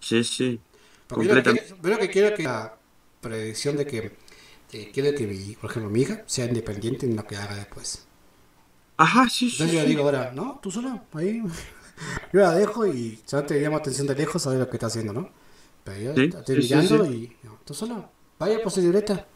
[0.00, 0.60] Sí, sí.
[1.06, 2.76] Porque yo lo que, quiero que la
[3.20, 4.12] predicción de que
[4.70, 8.06] quiero que, mi, por ejemplo, mi hija sea independiente en lo que haga después.
[8.96, 9.62] Ajá, sí, sí.
[9.62, 11.42] Entonces yo digo ahora, no, tú sola, ahí.
[12.32, 14.86] Yo la dejo y solo te llamo atención de lejos a ver lo que está
[14.86, 15.28] haciendo, ¿no?
[15.84, 19.26] Pero yo estoy mirando y tú sola, vaya por su libreta.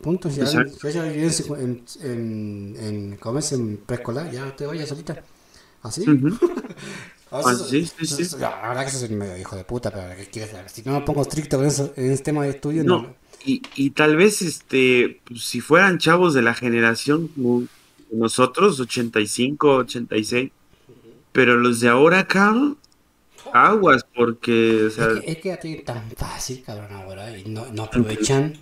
[0.00, 5.22] Punto, ya, ya, ya en, en, en, comes en preescolar, ya te vayas solita.
[5.82, 6.04] ¿Así?
[7.30, 8.36] ah, sí, sí, sí.
[8.38, 10.70] La verdad que eso es medio hijo de puta, pero ¿qué quieres saber?
[10.70, 13.02] Si no me pongo estricto con eso, en este tema de estudio, no.
[13.02, 13.14] no.
[13.44, 17.64] Y, y tal vez, este, pues, si fueran chavos de la generación como
[18.12, 20.50] nosotros, 85, 86,
[21.32, 22.54] pero los de ahora acá,
[23.52, 25.06] aguas, porque, o sea...
[25.06, 28.58] Es que, es que a ti tan fácil, cabrón, ahora, y no, no aprovechan...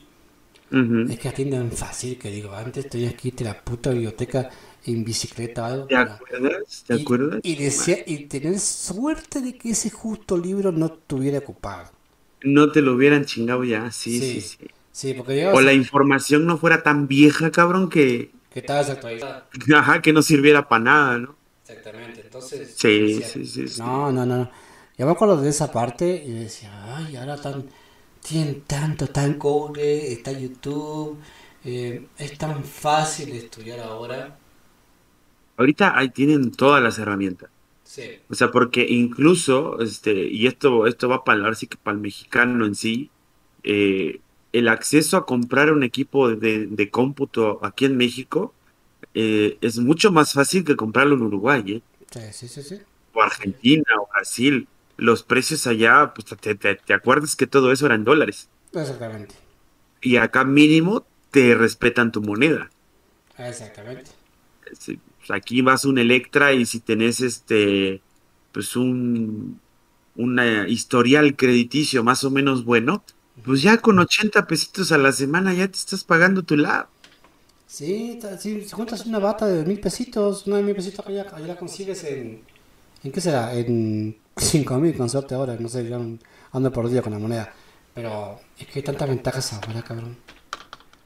[0.70, 4.50] Es que atienden fácil, que digo, antes estoy aquí de la puta biblioteca
[4.84, 5.86] en bicicleta o algo.
[5.86, 6.84] ¿Te acuerdas?
[6.86, 7.40] ¿Te y, acuerdas?
[7.42, 11.90] Y, decía, y tener suerte de que ese justo libro no estuviera ocupado.
[12.42, 14.58] No te lo hubieran chingado ya, sí, sí, sí.
[14.92, 15.14] sí.
[15.14, 18.30] porque o la información no fuera tan vieja, cabrón, que...
[18.52, 19.48] que estaba desactualizada.
[19.74, 21.36] Ajá, que no sirviera para nada, ¿no?
[21.62, 22.74] Exactamente, entonces...
[22.76, 23.80] Sí, sí, sí, sí.
[23.80, 24.50] No, no, no.
[24.96, 27.66] Yo me acuerdo de esa parte y decía, ay, ahora tan,
[28.26, 31.18] tienen tanto, tan cobre, está YouTube,
[31.64, 34.36] eh, es tan fácil estudiar ahora.
[35.56, 37.50] Ahorita ahí tienen todas las herramientas.
[37.94, 41.94] Sí, O sea, porque incluso, este, y esto, esto va para, ahora sí que para
[41.96, 43.10] el mexicano en sí,
[43.62, 44.20] eh,
[44.52, 48.54] el acceso a comprar un equipo de, de cómputo aquí en México
[49.14, 51.82] eh, es mucho más fácil que comprarlo en Uruguay, ¿eh?
[52.10, 52.62] sí, sí, sí.
[52.62, 52.80] sí.
[53.12, 54.66] O Argentina o Brasil.
[54.96, 58.50] Los precios allá, pues te, te, te acuerdas que todo eso era en dólares.
[58.72, 59.34] Exactamente,
[60.00, 62.72] Y acá mínimo te respetan tu moneda.
[63.38, 64.10] exactamente.
[64.78, 68.02] Sí, pues, Aquí vas un Electra y si tenés este,
[68.52, 69.60] pues un
[70.16, 73.04] una historial crediticio más o menos bueno,
[73.44, 76.88] pues ya con 80 pesitos a la semana ya te estás pagando tu lado.
[77.66, 81.56] Sí, si juntas una bata de mil pesitos, una de mil pesitos allá, allá la
[81.56, 82.42] consigues en,
[83.04, 83.54] ¿en qué será?
[83.54, 86.00] En cinco mil con suerte ahora, no sé, yo
[86.52, 87.52] ando perdido con la moneda.
[87.94, 90.16] Pero es que hay tantas ventajas ahora, cabrón.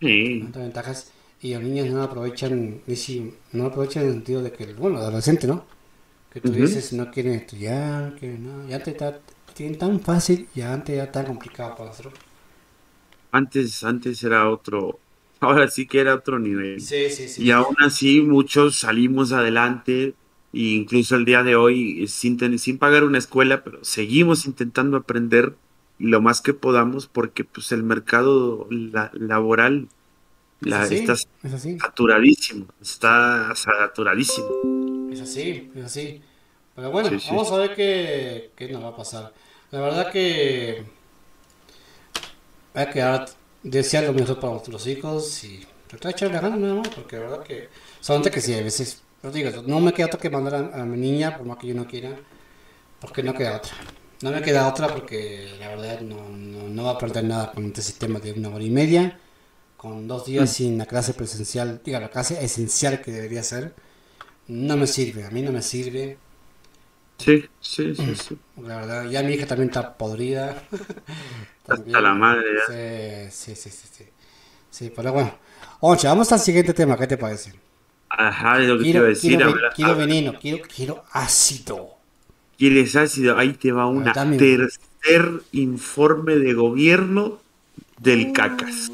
[0.01, 4.43] Sí, tantas ventajas y los niños no aprovechan, y sí, no aprovechan en el sentido
[4.43, 5.67] de que, bueno, adolescente, ¿no?
[6.31, 9.21] Que tú dices no quieren estudiar, que no, ya antes está,
[9.55, 12.15] tienen tan fácil y antes ya tan complicado para nosotros.
[13.31, 15.03] antes, antes era otro,
[15.41, 16.89] ahora sí que era otro nivel.
[16.89, 17.43] Sí, sí, sí.
[17.43, 20.17] Y aún así muchos salimos adelante,
[20.53, 25.59] e incluso el día de hoy, sin, sin pagar una escuela, pero seguimos intentando aprender
[25.99, 29.89] lo más que podamos porque pues el mercado la- laboral
[30.63, 34.49] Es la, así, está es así, saturadísimo, está saturadísimo.
[35.13, 36.23] es así, es así.
[36.75, 37.27] Pero bueno, Sí, sí.
[37.31, 39.33] vamos a ver qué, qué nos va a pasar.
[39.71, 40.85] La verdad que
[42.75, 43.29] hay que dar-
[43.63, 47.23] desear lo mejor para nuestros hijos y tratar de echarle ganas nada más, porque la
[47.23, 47.69] verdad que
[48.01, 50.85] solamente que sí, a veces, yo digo, no me queda otra que mandar a, a
[50.85, 52.17] mi niña, por más que yo no quiera,
[53.01, 53.73] porque no queda otra.
[54.23, 57.65] No me queda otra porque la verdad no, no, no va a perder nada con
[57.67, 59.19] este sistema de una hora y media,
[59.83, 63.75] con dos días sin la clase presencial, diga, la clase esencial que debería ser.
[64.49, 66.19] No me sirve, a mí no me sirve.
[67.19, 68.39] Sí, sí, sí, sí.
[68.57, 70.63] La verdad, ya mi hija también está podrida.
[71.69, 72.67] Hasta la madre ya.
[72.67, 74.05] Sí, sí, sí, sí, sí.
[74.71, 75.39] Sí, pero bueno.
[75.81, 77.55] Oye, vamos al siguiente tema, ¿qué te parece?
[78.11, 79.39] Ajá, es lo que te iba a Quiero, decir.
[79.39, 81.97] quiero, quiero veneno, quiero, quiero ácido.
[82.57, 83.37] ¿Quieres ácido?
[83.39, 84.37] Ahí te va una dame.
[84.37, 87.41] tercer informe de gobierno
[87.97, 88.93] del cacas.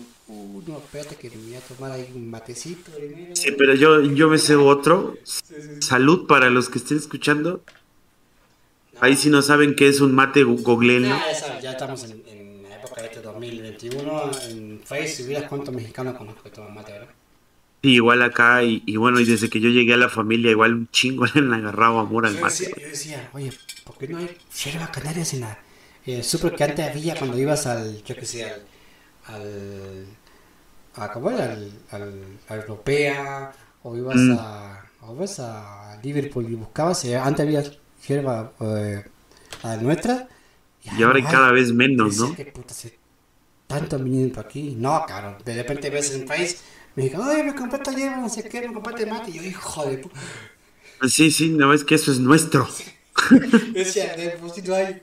[0.58, 3.34] Uh, no, espérate que me voy a tomar ahí un matecito primero.
[3.34, 5.16] Sí, pero yo, yo me sé otro.
[5.80, 7.62] Salud para los que estén escuchando.
[9.00, 11.14] Ahí si no saben qué es un mate, gu- googleenlo.
[11.14, 14.30] Ah, ya, ya estamos en, en la época de este 2021.
[14.50, 17.08] En Face, si vieras cuántos mexicanos conozco que toman mate, ¿verdad?
[17.82, 20.74] Sí, igual acá, y, y bueno, y desde que yo llegué a la familia, igual
[20.74, 22.64] un chingo le han agarrado amor al mate.
[22.64, 23.52] decía, yo decía, oye,
[23.84, 25.58] ¿por qué no hay yerba canarias en la
[26.06, 28.62] el súper que antes había cuando ibas al, yo qué sé, al,
[29.26, 30.06] al,
[31.02, 31.44] a, ¿cómo era?
[31.52, 34.32] Al, al, a Europea, o ibas Mm.
[34.38, 37.62] a, o ibas a Liverpool y buscabas, eh, antes había
[38.06, 39.04] yerba eh,
[39.62, 40.28] a la nuestra,
[40.84, 41.24] Y ahora hay.
[41.24, 42.34] cada vez menos, ¿no?
[42.34, 42.98] ¿qué puta se
[43.66, 43.96] tanto
[44.40, 44.74] aquí?
[44.76, 46.56] No, cabrón, de repente ves en Face,
[46.94, 49.34] me dijo, ay, me compré esta hierba, no sé qué, me compré este mate, y
[49.34, 50.20] yo, hijo de puta.
[51.08, 52.68] Sí, sí, no es que eso es nuestro.
[53.72, 55.02] De por sí no hay.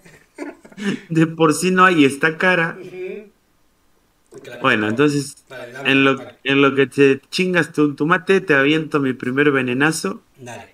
[1.10, 2.78] De por sí no hay, está cara.
[4.62, 5.46] Bueno, entonces,
[5.86, 10.22] en lo, en lo que te chingas tu, tu mate, te aviento mi primer venenazo.
[10.38, 10.74] Dale.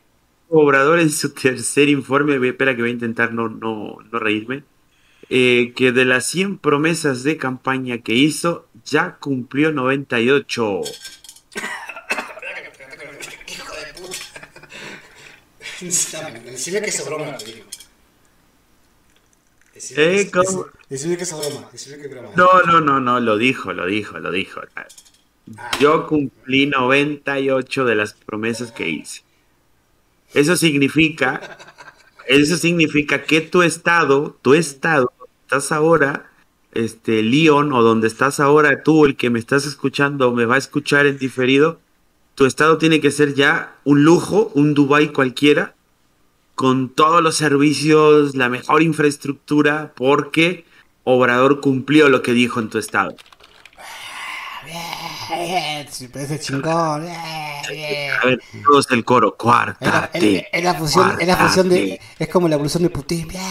[0.50, 4.64] Obrador en su tercer informe, espera que voy a intentar no, no, no reírme,
[5.30, 10.82] eh, que de las 100 promesas de campaña que hizo, ya cumplió 98.
[13.48, 14.18] Hijo de puta.
[15.80, 17.71] Que es broma, te digo.
[19.82, 20.72] Decime Eh, que- es broma.
[20.90, 21.30] Decime que es
[22.12, 22.30] broma.
[22.36, 24.62] No, no, no, no, lo dijo, lo dijo, lo dijo.
[25.80, 29.24] Yo cumplí 98 de las promesas que hice.
[30.34, 31.58] Eso significa,
[32.28, 35.12] eso significa que tu estado, tu estado,
[35.44, 36.30] estás ahora,
[36.74, 40.60] este, León, o donde estás ahora tú, el que me estás escuchando me va a
[40.60, 41.80] escuchar en diferido,
[42.36, 45.76] tu estado tiene que ser ya un lujo, un Dubai cualquiera,
[46.62, 50.64] con todos los servicios, la mejor infraestructura, porque
[51.04, 53.16] Obrador cumplió lo que dijo en tu estado.
[56.14, 57.08] Parece chingón.
[57.10, 57.62] A
[58.26, 60.48] ver, todos el coro, cuártate.
[60.52, 62.00] es- la fusión, es la fusión de.
[62.20, 63.28] Es como la evolución de Putin.
[63.28, 63.42] bien.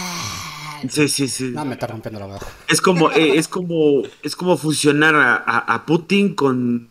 [0.89, 1.51] Sí, sí, sí.
[1.53, 2.43] No, me está rompiendo la voz.
[2.69, 6.89] Es como, eh, es como, es como fusionar a, a- a Putin con,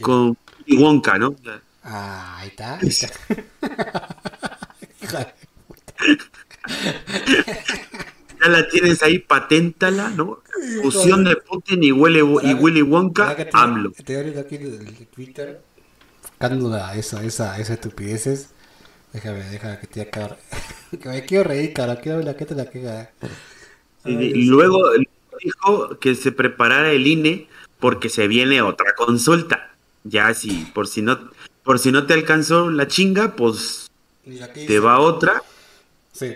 [0.00, 0.36] con
[0.78, 1.34] Wonka, ¿no?
[1.82, 2.78] Ah, ahí está.
[2.78, 3.08] Ahí está.
[8.40, 10.42] ya la tienes ahí, paténtala, ¿no?
[10.82, 13.92] Fusión de Putin y, Willy, y Willy Wonka, te, AMLO.
[13.98, 15.60] Abriendo aquí el, Twitter,
[16.22, 18.50] buscando esa, esa, esa estupideces.
[19.12, 20.36] Déjame, déjame que te acabe.
[21.02, 22.00] que me quiero reír, cara.
[22.00, 23.10] Quiero ver la que te la queda.
[24.04, 24.78] Y luego
[25.42, 27.48] dijo que se preparara el INE
[27.78, 29.70] porque se viene otra consulta.
[30.04, 31.30] Ya si por si no
[31.62, 33.91] por si no te alcanzó la chinga, pues
[34.24, 35.42] te va otra.
[36.12, 36.34] Sí.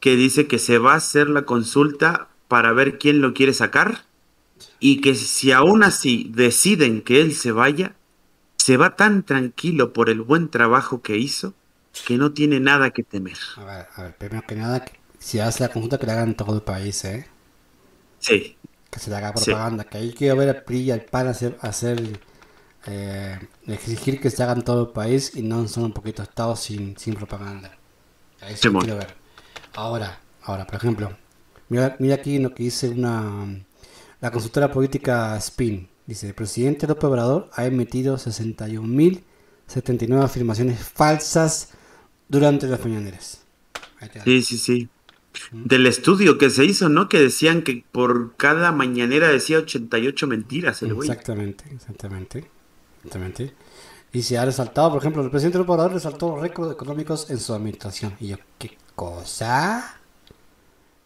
[0.00, 4.04] Que dice que se va a hacer la consulta para ver quién lo quiere sacar
[4.80, 7.94] y que si aún así deciden que él se vaya,
[8.56, 11.54] se va tan tranquilo por el buen trabajo que hizo
[12.06, 13.36] que no tiene nada que temer.
[13.56, 14.84] A ver, a ver, primero que nada,
[15.18, 17.26] si hace la consulta que le hagan en todo el país, ¿eh?
[18.20, 18.56] Sí.
[18.90, 21.58] Que se le haga propaganda, que ahí quiero ver al PRI y al PAN hacer,
[21.60, 22.20] hacer
[22.86, 26.60] eh, exigir que se hagan en todo el país y no son un poquito estados
[26.60, 27.76] sin, sin propaganda.
[28.40, 29.14] Ahí sí quiero ver.
[29.74, 31.16] Ahora, ahora, por ejemplo,
[31.68, 33.46] mira, mira aquí lo que dice una
[34.20, 35.88] la consultora política Spin.
[36.06, 41.70] Dice, el presidente López Obrador ha emitido 61.079 afirmaciones falsas
[42.28, 43.42] durante las mañaneras.
[44.24, 44.88] Sí, sí, sí.
[45.52, 47.08] Del estudio que se hizo, ¿no?
[47.08, 50.90] Que decían que por cada mañanera decía 88 mentiras el.
[50.92, 52.50] Exactamente, exactamente.
[52.98, 53.54] Exactamente.
[54.12, 57.38] Y se ha resaltado, por ejemplo, el presidente López Obrador resaltó los récords económicos en
[57.38, 58.14] su administración.
[58.20, 59.98] Y yo, ¿qué cosa?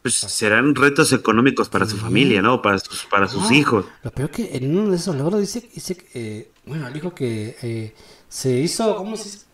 [0.03, 2.61] Pues serán retos económicos para su familia, ¿no?
[2.61, 3.87] Para sus, para sus hijos.
[4.03, 7.95] Lo peor que en uno de esos logros dice, dice eh, bueno, dijo que eh,
[8.29, 9.47] se hizo, ¿cómo se dice?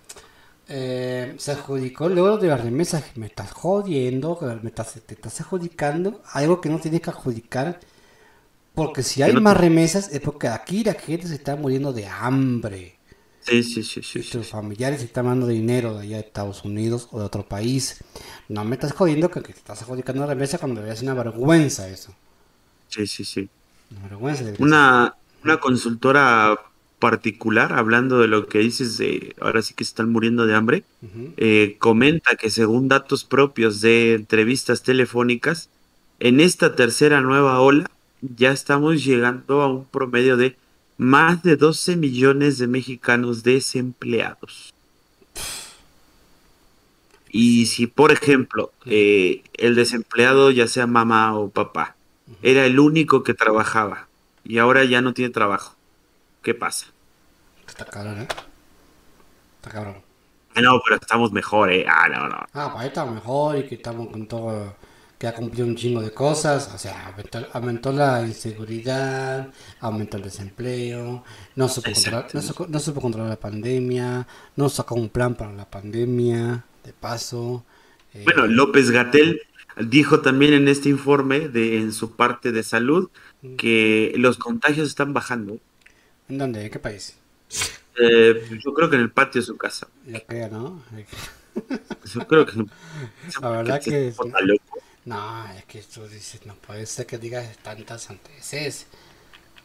[0.71, 3.05] Eh, se adjudicó el logro de las remesas.
[3.17, 7.81] Me estás jodiendo, me estás, te estás adjudicando algo que no tienes que adjudicar.
[8.79, 12.97] Porque si hay más remesas es porque aquí la gente se está muriendo de hambre.
[13.41, 14.23] Sí, sí, sí, sí.
[14.23, 18.05] Tus familiares están mandando dinero de allá de Estados Unidos o de otro país.
[18.49, 21.89] No me estás jodiendo que te estás adjudicando una remesa cuando debería ser una vergüenza
[21.89, 22.15] eso.
[22.87, 23.49] Sí, sí, sí.
[23.91, 24.45] Una vergüenza.
[24.61, 26.57] Una, una consultora
[27.01, 30.85] particular, hablando de lo que dices de ahora sí que se están muriendo de hambre,
[31.37, 35.69] eh, comenta que según datos propios de entrevistas telefónicas,
[36.21, 37.91] en esta tercera nueva ola
[38.21, 40.57] ya estamos llegando a un promedio de
[40.97, 44.75] más de 12 millones de mexicanos desempleados.
[47.31, 51.95] Y si, por ejemplo, eh, el desempleado, ya sea mamá o papá,
[52.43, 54.09] era el único que trabajaba
[54.45, 55.75] y ahora ya no tiene trabajo,
[56.43, 56.87] ¿qué pasa?
[57.67, 58.29] Está cabrón, ¿eh?
[59.57, 60.03] Está cabrón.
[60.55, 61.87] Ah, no, pero estamos mejor, ¿eh?
[61.89, 62.47] Ah, no, no.
[62.55, 64.75] Ah, pues ahí estamos mejor y que estamos con todo,
[65.19, 66.71] que ha cumplido un chingo de cosas.
[66.75, 71.25] O sea, aumentó, aumentó la inseguridad, aumentó el desempleo,
[71.57, 75.53] no supo, controlar, no, supo, no supo controlar la pandemia, no sacó un plan para
[75.53, 77.65] la pandemia, de paso.
[78.15, 79.43] Eh, bueno, López Gatel
[79.77, 83.11] dijo también en este informe, de, en su parte de salud,
[83.57, 85.59] que los contagios están bajando.
[86.29, 86.65] ¿En dónde?
[86.65, 87.17] ¿En qué país?
[88.01, 89.89] Eh, yo creo que en el patio de su casa.
[90.07, 90.83] Yo creo, ¿no?
[92.15, 92.65] Yo creo que.
[93.41, 93.91] La verdad que.
[93.91, 94.15] que.
[95.09, 98.87] No, es que tú dices, no puede ser que digas tantas santeces.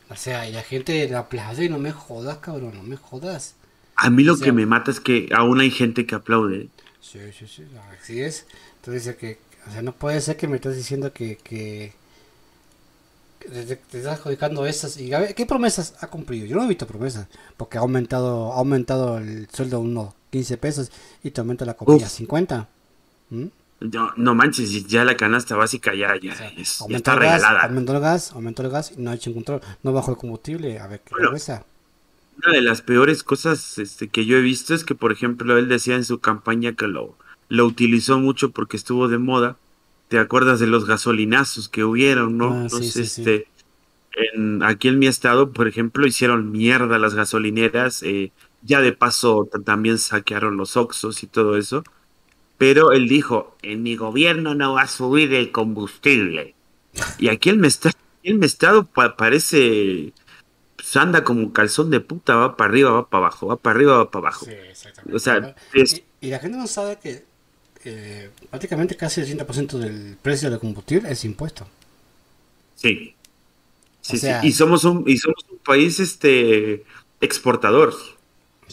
[0.09, 3.55] O sea, y la gente la aplaude y no me jodas, cabrón, no me jodas.
[3.97, 6.69] A mí lo o sea, que me mata es que aún hay gente que aplaude.
[7.01, 8.45] Sí, sí, sí, así es.
[8.77, 9.37] Entonces que,
[9.67, 11.91] o sea, no puede ser que me estés diciendo que, que
[13.39, 14.95] te, te estás adjudicando esas.
[14.95, 16.45] Y a ver, ¿qué promesas ha cumplido?
[16.45, 17.27] Yo no he visto promesas,
[17.57, 20.89] porque ha aumentado, ha aumentado el sueldo unos 15 pesos
[21.21, 22.69] y te aumenta la comida a 50.
[23.29, 23.47] ¿Mm?
[23.91, 27.63] No, no manches, ya la canasta básica ya, sea, es, ya está el regalada.
[27.63, 29.61] Aumentó el gas, aumentó el gas y no ha hecho un control.
[29.83, 31.31] No bajó el combustible, a ver qué bueno.
[31.31, 35.67] Una de las peores cosas este, que yo he visto es que, por ejemplo, él
[35.67, 37.15] decía en su campaña que lo,
[37.49, 39.57] lo utilizó mucho porque estuvo de moda.
[40.07, 42.53] ¿Te acuerdas de los gasolinazos que hubieron, no?
[42.53, 43.47] Ah, Entonces, sí, sí, este,
[44.33, 48.01] En, aquí en mi estado, por ejemplo, hicieron mierda las gasolineras.
[48.03, 48.31] Eh,
[48.61, 51.83] ya de paso también saquearon los Oxos y todo eso.
[52.57, 56.55] Pero él dijo, en mi gobierno no va a subir el combustible.
[57.17, 57.91] Y aquí el, mesta,
[58.23, 60.13] el estado pa parece
[60.75, 63.97] pues anda como calzón de puta, va para arriba, va para abajo, va para arriba,
[63.97, 64.45] va para abajo.
[64.45, 65.15] Sí, exactamente.
[65.15, 66.03] O sea, es...
[66.21, 67.23] y, y, la gente no sabe que
[67.85, 71.67] eh, prácticamente casi el 100% del precio del combustible es impuesto.
[72.75, 73.15] Sí.
[74.01, 74.47] Sí, o sea, sí.
[74.47, 76.83] Y somos un y somos un país este
[77.21, 77.95] exportador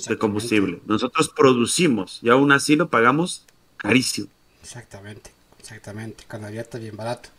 [0.09, 0.81] de combustible.
[0.87, 3.47] Nosotros producimos y aún así lo pagamos
[3.83, 4.29] carísimo.
[4.63, 6.25] Exactamente, exactamente.
[6.29, 7.31] Cuando ya está bien barato.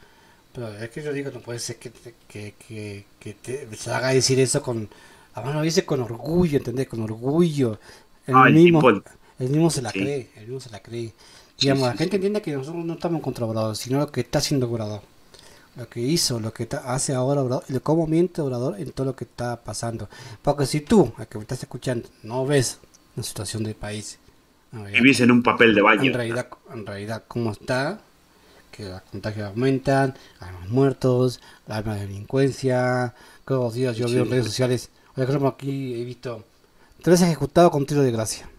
[0.54, 1.92] Pero es que yo digo, no puede ser que,
[2.28, 4.90] que, que, que te, se haga decir eso con
[5.36, 6.88] Además lo dice con orgullo, ¿entendés?
[6.90, 7.80] Con orgullo.
[8.28, 8.82] El, Ah, mismo,
[9.40, 10.00] el mismo se la Sí.
[10.00, 11.14] cree, el mismo se la cree.
[11.58, 14.40] Sí, Digamos, la gente entiende que nosotros no estamos contra Obrador, sino lo que está
[14.40, 15.02] haciendo Obrador.
[15.76, 19.16] Lo que hizo, lo que hace ahora Obrador, y cómo miente Obrador en todo lo
[19.16, 20.10] que está pasando.
[20.42, 22.80] Porque si tú, al que me estás escuchando, no ves
[23.16, 24.20] la situación del país,
[24.74, 26.04] en realidad, Vivís en un papel de baño.
[26.04, 28.02] en realidad, en realidad cómo está,
[28.72, 33.14] que los contagios aumentan, hay más muertos, hay más delincuencia,
[33.46, 34.14] todos los días yo Sí.
[34.16, 36.46] veo en redes sociales, por ejemplo aquí he visto
[37.02, 38.50] tres ejecutados con tiro de gracia.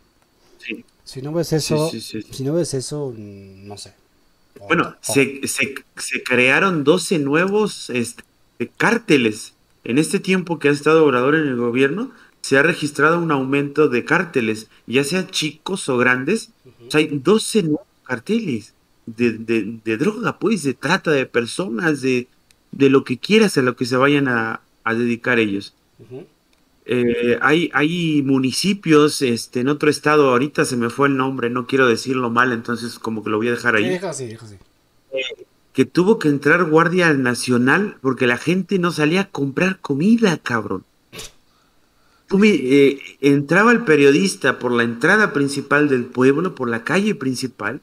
[0.58, 0.84] Sí.
[1.04, 2.28] Si no ves eso, sí, sí, sí.
[2.32, 3.94] si no ves eso, no sé.
[4.60, 8.22] O- Bueno, o- se, se, se crearon 12 nuevos este,
[8.76, 9.54] cárteles.
[9.84, 13.88] En este tiempo que ha estado Obrador en el gobierno, se ha registrado un aumento
[13.88, 16.50] de cárteles, ya sean chicos o grandes.
[16.86, 18.74] O sea, hay 12 nuevos carteles
[19.06, 22.28] de, de, de droga, pues, de trata de personas, de,
[22.72, 25.74] de lo que quieras, a lo que se vayan a, a dedicar ellos.
[26.84, 31.66] Eh, hay, hay municipios este, en otro estado, ahorita se me fue el nombre, no
[31.66, 34.00] quiero decirlo mal, entonces como que lo voy a dejar ahí
[34.40, 34.58] así.
[35.72, 40.84] que tuvo que entrar Guardia Nacional porque la gente no salía a comprar comida, cabrón.
[42.32, 47.82] Tú eh, entraba el periodista por la entrada principal del pueblo, por la calle principal,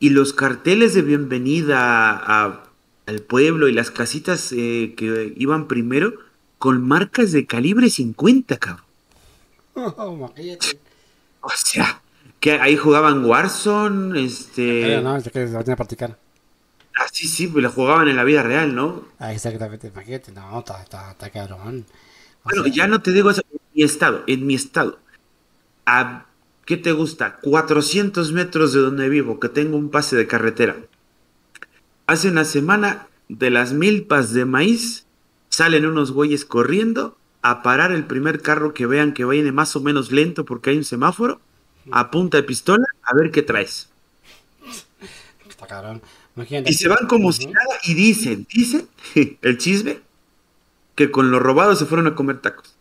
[0.00, 2.64] y los carteles de bienvenida a- a-
[3.06, 6.12] al pueblo y las casitas eh, que iban primero
[6.58, 8.84] con marcas de calibre 50, cabrón.
[9.76, 10.28] Oh.
[11.42, 12.00] O sea,
[12.40, 14.94] que ahí jugaban Warzone, este...
[14.94, 16.18] Eh, no, es que se van a practicar.
[16.96, 19.04] Ah, sí, sí, pues la jugaban en la vida real, ¿no?
[19.20, 21.86] Ah, exactamente, imagínate, no, está, está, está cabrón.
[22.42, 23.30] O Bueno, sea, ya no te digo
[23.74, 24.98] mi estado, en mi estado.
[25.86, 26.26] ¿A
[26.64, 27.36] qué te gusta?
[27.42, 30.76] 400 metros de donde vivo, que tengo un pase de carretera.
[32.06, 35.06] Hace una semana, de las milpas de maíz,
[35.48, 39.80] salen unos güeyes corriendo a parar el primer carro que vean que viene más o
[39.80, 41.40] menos lento porque hay un semáforo,
[41.90, 43.90] a punta de pistola, a ver qué traes.
[45.48, 46.02] Está cabrón.
[46.36, 46.70] Imagínate.
[46.70, 48.88] Y se van como si nada y dicen, dicen,
[49.42, 50.00] el chisme,
[50.94, 52.73] que con lo robado se fueron a comer tacos.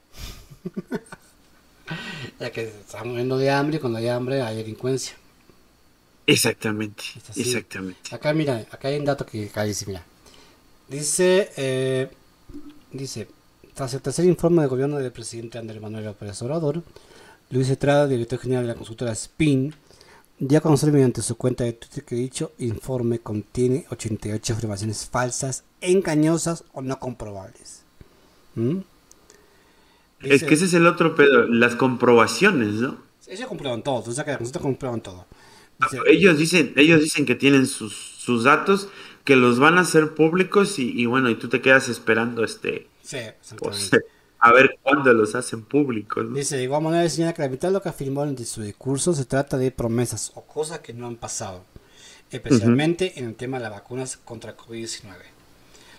[2.39, 5.16] Ya que estamos muriendo de hambre, y cuando hay hambre hay delincuencia.
[6.26, 7.03] Exactamente,
[7.36, 8.16] exactamente.
[8.16, 10.03] Acá, mira, acá hay un dato que acá dice, mira.
[10.88, 12.09] Dice, eh,
[12.91, 13.28] dice,
[13.74, 16.84] tras el tercer informe del gobierno del presidente Andrés Manuel López Obrador,
[17.49, 19.76] Luis Estrada, director general de la consultora SPIN,
[20.39, 26.64] ya conocer mediante su cuenta de Twitter que dicho informe contiene 88 afirmaciones falsas, engañosas
[26.74, 27.82] o no comprobables.
[28.55, 28.80] ¿Mm?
[30.24, 32.97] Es que ese es el otro pedo, las comprobaciones, ¿no?
[33.28, 35.26] Ellos comprueban todo, tú sabes que consulta comprueban todo.
[35.80, 38.89] Dice, Ellos dicen, ellos dicen que tienen sus, sus datos,
[39.24, 42.88] que los van a hacer públicos y, y bueno, y tú te quedas esperando este,
[43.01, 43.17] sí,
[43.57, 43.91] pues,
[44.39, 46.36] a ver cuándo los hacen públicos, ¿no?
[46.36, 49.13] Dice, de igual manera señala que la mitad de lo que afirmó en su discurso
[49.13, 51.63] se trata de promesas o cosas que no han pasado,
[52.30, 55.15] especialmente en el tema de las vacunas contra COVID-19.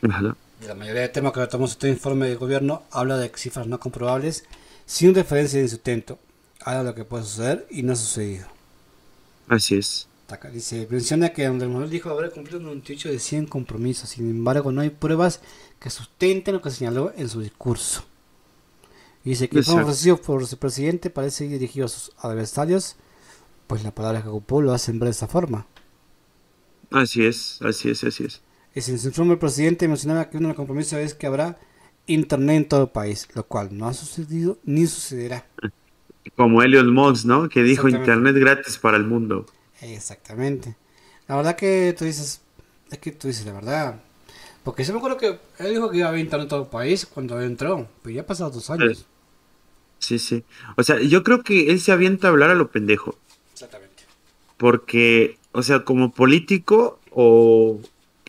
[0.03, 0.37] Ajá.
[0.67, 3.79] La mayoría de temas que tratamos en este informe del gobierno habla de cifras no
[3.79, 4.45] comprobables,
[4.87, 6.19] sin referencia en su intento.
[6.61, 8.47] Habla de lo que puede suceder y no ha sucedido.
[9.49, 10.09] Así es.
[10.29, 14.31] Acá Dice, menciona que Andrés Manuel dijo haber cumplido un 98 de 100 compromisos, sin
[14.31, 15.41] embargo no hay pruebas
[15.79, 18.05] que sustenten lo que señaló en su discurso.
[19.23, 19.93] Dice que el informe Exacto.
[19.93, 22.97] ofrecido por su presidente parece ir dirigido a sus adversarios,
[23.67, 25.67] pues la palabra que ocupó lo hacen ver de esta forma.
[26.91, 28.41] Así es, así es, así es.
[28.77, 31.59] Su informe el presidente mencionaba que uno de los compromisos es que habrá
[32.07, 35.47] internet en todo el país, lo cual no ha sucedido ni sucederá.
[36.37, 37.49] Como Elon Musk, ¿no?
[37.49, 39.47] Que dijo internet gratis para el mundo.
[39.81, 40.77] Exactamente.
[41.29, 42.41] La verdad que tú dices,
[42.91, 44.01] es que tú dices la verdad.
[44.65, 46.69] Porque yo me acuerdo que él dijo que iba a haber internet en todo el
[46.69, 49.07] país cuando entró, pero ya han pasado dos años.
[49.99, 50.45] Sí, sí.
[50.77, 53.19] O sea, yo creo que él se avienta a hablar a lo pendejo.
[53.53, 54.05] Exactamente.
[54.57, 57.81] Porque, o sea, como político o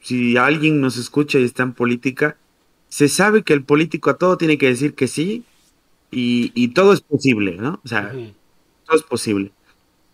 [0.06, 2.38] si alguien nos escucha y está en política,
[2.90, 5.46] se sabe que el político a todo tiene que decir que sí
[6.12, 7.82] y, y todo es posible, ¿no?
[7.84, 8.20] O sea,
[8.86, 9.54] todo es posible.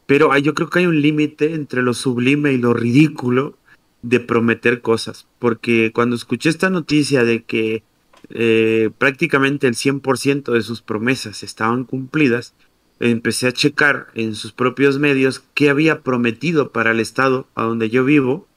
[0.06, 3.58] Pero hay- yo creo que hay un límite entre lo sublime y lo ridículo
[4.02, 5.28] de prometer cosas.
[5.40, 7.84] Porque cuando escuché esta noticia de que
[8.30, 12.56] eh, prácticamente el 100% de sus promesas estaban cumplidas,
[13.00, 17.90] empecé a checar en sus propios medios qué había prometido para el estado a donde
[17.90, 18.48] yo vivo.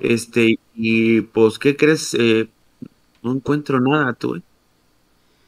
[0.00, 2.14] Este, y pues, ¿qué crees?
[2.14, 2.52] Eh,
[3.22, 4.36] no encuentro nada, tú.
[4.36, 4.42] eh.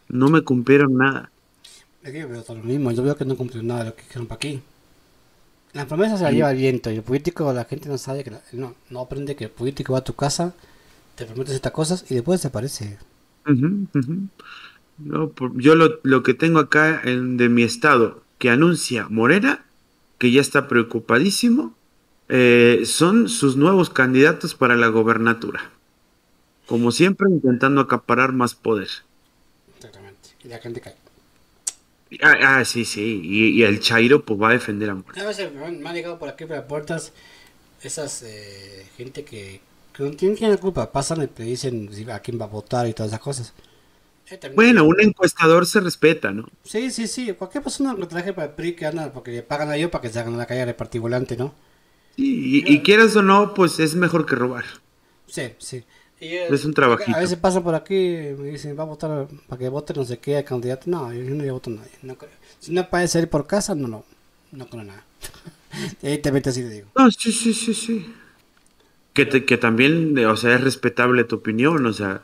[0.09, 1.33] No me cumplieron nada.
[2.03, 2.91] Es que yo veo todo lo mismo.
[2.93, 4.63] Yo veo que no cumplió nada de lo que dijeron para aquí.
[5.75, 8.33] La promesa se la lleva el viento y el político, la gente no sabe que
[8.33, 10.55] la- no, no aprende que el político va a tu casa,
[11.17, 12.99] te promete estas cosas y después desaparece.
[13.47, 14.29] Ujú.
[14.99, 19.67] No, yo lo, que tengo acá en, de mi estado, que anuncia Morena,
[20.19, 21.77] que ya está preocupadísimo,
[22.29, 25.71] eh, son sus nuevos candidatos para la gobernatura.
[26.67, 28.89] Como siempre, intentando acaparar más poder.
[29.77, 30.31] Exactamente.
[30.45, 30.97] Y la gente cae.
[32.23, 33.21] Ah, ah sí, sí.
[33.23, 35.23] Y, el Chairo pues va a defender a Morena.
[35.23, 37.13] A veces me han, llegado por aquí por las puertas
[37.83, 39.61] esas eh, gente que,
[39.93, 40.91] que no tienen la culpa.
[40.91, 43.53] Pasan y te dicen a quién va a votar y todas esas cosas.
[44.55, 46.49] Bueno, un encuestador se respeta, ¿no?
[46.65, 47.33] Sí, sí, sí.
[47.35, 50.03] Cualquier persona que traje para el PRI que anda, porque le pagan a ellos para
[50.03, 51.55] que se hagan a la calle repartir volante, ¿no?
[52.17, 54.65] Sí, y, quieras o no, pues es mejor que robar.
[55.27, 55.85] Sí, sí.
[56.21, 57.17] es un trabajito.
[57.17, 60.05] A veces pasan por aquí y me dicen, va a votar para que vote no
[60.05, 60.85] sé qué candidato.
[60.87, 61.91] No, yo no voto a nadie.
[62.03, 62.17] No
[62.59, 64.05] Si no puede salir por casa, no, no,
[64.53, 65.05] no creo nada.
[66.01, 66.89] te metes así le digo.
[66.97, 68.15] No, sí, sí, sí, sí.
[69.13, 72.23] Que, que también, o sea, es respetable tu opinión, o sea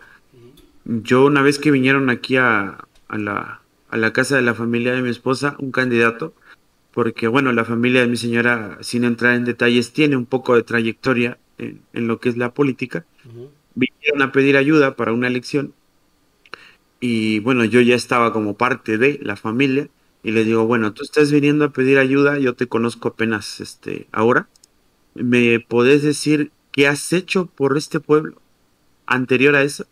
[0.85, 2.79] yo una vez que vinieron aquí a,
[3.09, 6.35] la, a la casa de la familia de mi esposa, un candidato,
[6.93, 10.63] porque bueno, la familia de mi señora, sin entrar en detalles, tiene un poco de
[10.63, 13.05] trayectoria en, lo que es la política,
[13.75, 15.75] vinieron a pedir ayuda para una elección
[17.01, 19.89] y bueno, yo ya estaba como parte de la familia
[20.23, 24.07] y le digo, bueno, tú estás viniendo a pedir ayuda, yo te conozco apenas este
[24.13, 24.49] ahora,
[25.15, 28.41] ¿me podés decir qué has hecho por este pueblo
[29.07, 29.87] anterior a eso?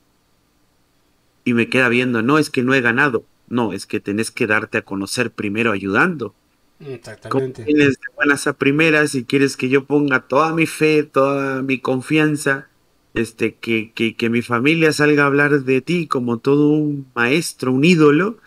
[1.45, 4.47] y me queda viendo, no es que no he ganado, no, es que tenés que
[4.47, 6.35] darte a conocer primero ayudando.
[6.81, 7.65] Exactamente.
[7.65, 11.79] tienes de buenas a primeras y quieres que yo ponga toda mi fe, toda mi
[11.79, 12.69] confianza,
[13.15, 17.73] este, que, que, que mi familia salga a hablar de ti como todo un maestro,
[17.73, 18.39] un ídolo,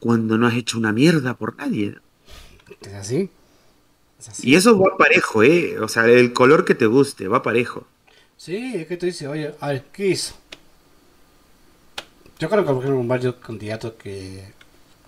[0.00, 1.96] cuando no has hecho una mierda por nadie.
[2.80, 3.30] ¿Es así?
[4.18, 4.50] ¿Es así?
[4.50, 5.78] Y eso va parejo, ¿eh?
[5.78, 7.86] O sea, el color que te guste, va parejo.
[8.36, 10.34] Sí, es que tú dices, oye, a ver, ¿qué hizo?
[12.38, 14.44] Yo creo que por ejemplo varios candidatos que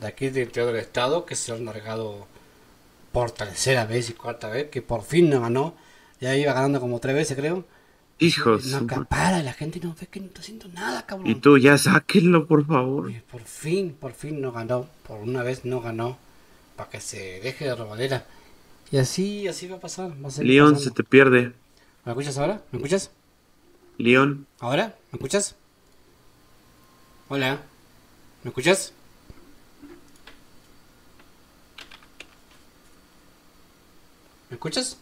[0.00, 2.26] de aquí dentro del estado que se han largado
[3.12, 5.74] por tercera vez y cuarta vez, que por fin no ganó,
[6.20, 7.64] ya iba ganando como tres veces creo.
[8.18, 8.66] Hijos.
[8.66, 11.26] No acapara, la gente no ve que no está haciendo nada, cabrón.
[11.26, 13.10] Y tú ya sáquenlo, por favor.
[13.30, 16.18] por fin, por fin no ganó, por una vez no ganó,
[16.76, 18.26] para que se deje de robadera.
[18.92, 20.12] Y así, así va a pasar.
[20.22, 21.52] Va León se te pierde.
[22.04, 22.62] ¿Me escuchas ahora?
[22.72, 23.10] ¿Me escuchas?
[23.96, 24.46] León.
[24.58, 24.96] ¿Ahora?
[25.12, 25.56] ¿Me escuchas?
[27.28, 27.62] Hola,
[28.42, 28.92] ¿me escuchas?
[34.50, 34.98] ¿Me escuchas?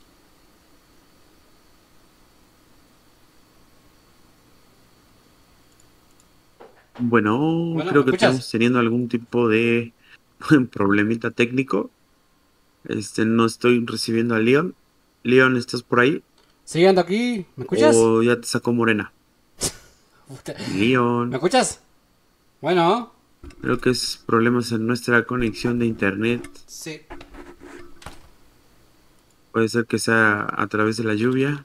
[6.99, 9.93] Bueno, creo que estamos teniendo algún tipo de
[10.73, 11.91] problemita técnico.
[12.85, 14.75] Este, no estoy recibiendo a Leon.
[15.23, 16.23] Leon, ¿estás por ahí?
[16.65, 17.97] Siguiendo aquí, ¿me escuchas?
[17.97, 19.13] O ya te sacó Morena.
[20.77, 21.31] Leon.
[21.31, 21.81] ¿Me escuchas?
[22.61, 23.15] Bueno.
[23.63, 26.47] Creo que es problemas en nuestra conexión de internet.
[26.67, 27.01] Sí.
[29.53, 31.65] Puede ser que sea a través de la lluvia.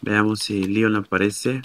[0.00, 1.62] Veamos si Leon aparece.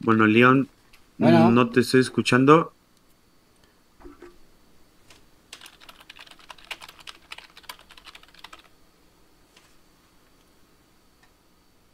[0.00, 0.68] Bueno, Leon,
[1.18, 2.72] no te estoy escuchando.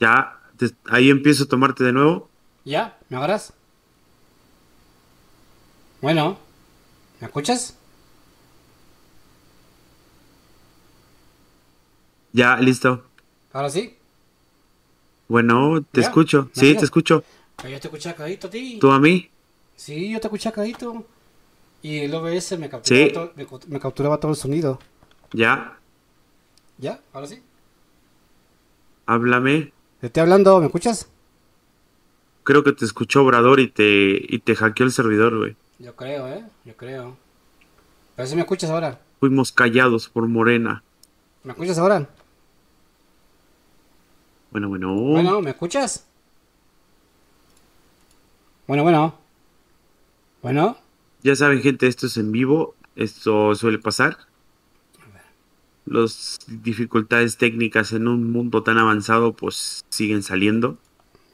[0.00, 0.40] Ya,
[0.90, 2.28] ahí empiezo a tomarte de nuevo.
[2.64, 2.98] ¿Ya?
[3.08, 3.54] ¿Me agarras?
[6.02, 6.36] Bueno,
[7.20, 7.78] ¿me escuchas?
[12.32, 13.04] Ya, listo.
[13.52, 13.96] ¿Ahora sí?
[15.28, 16.50] Bueno, te escucho.
[16.54, 17.22] Sí, te escucho.
[17.62, 18.78] Yo te escuché acadito a ti.
[18.80, 19.30] ¿Tú a mí?
[19.76, 21.06] Sí, yo te escuché acadito.
[21.82, 23.32] Y el OBS me capturaba, todo,
[23.68, 24.80] me capturaba todo el sonido.
[25.32, 25.78] Ya.
[26.78, 27.00] ¿Ya?
[27.12, 27.40] ¿Ahora sí?
[29.06, 29.72] Háblame.
[30.00, 31.08] Te estoy hablando, ¿me escuchas?
[32.42, 35.56] Creo que te escuchó Obrador y te, y te hackeó el servidor, güey.
[35.82, 36.44] Yo creo, ¿eh?
[36.64, 37.16] Yo creo.
[38.14, 39.00] Pero si me escuchas ahora.
[39.18, 40.84] Fuimos callados por Morena.
[41.42, 42.08] ¿Me escuchas ahora?
[44.52, 44.94] Bueno, bueno.
[44.94, 46.06] Bueno, ¿me escuchas?
[48.68, 49.18] Bueno, bueno.
[50.40, 50.76] Bueno.
[51.24, 52.76] Ya saben, gente, esto es en vivo.
[52.94, 54.18] Esto suele pasar
[55.84, 60.78] las dificultades técnicas en un mundo tan avanzado pues siguen saliendo.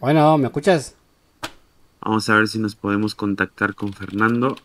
[0.00, 0.97] Bueno, ¿me escuchas?
[2.00, 4.56] Vamos a ver si nos podemos contactar con Fernando.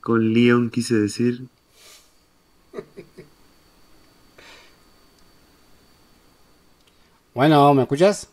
[0.00, 1.48] Con Leon quise decir.
[7.34, 8.28] Bueno, ¿me escuchas?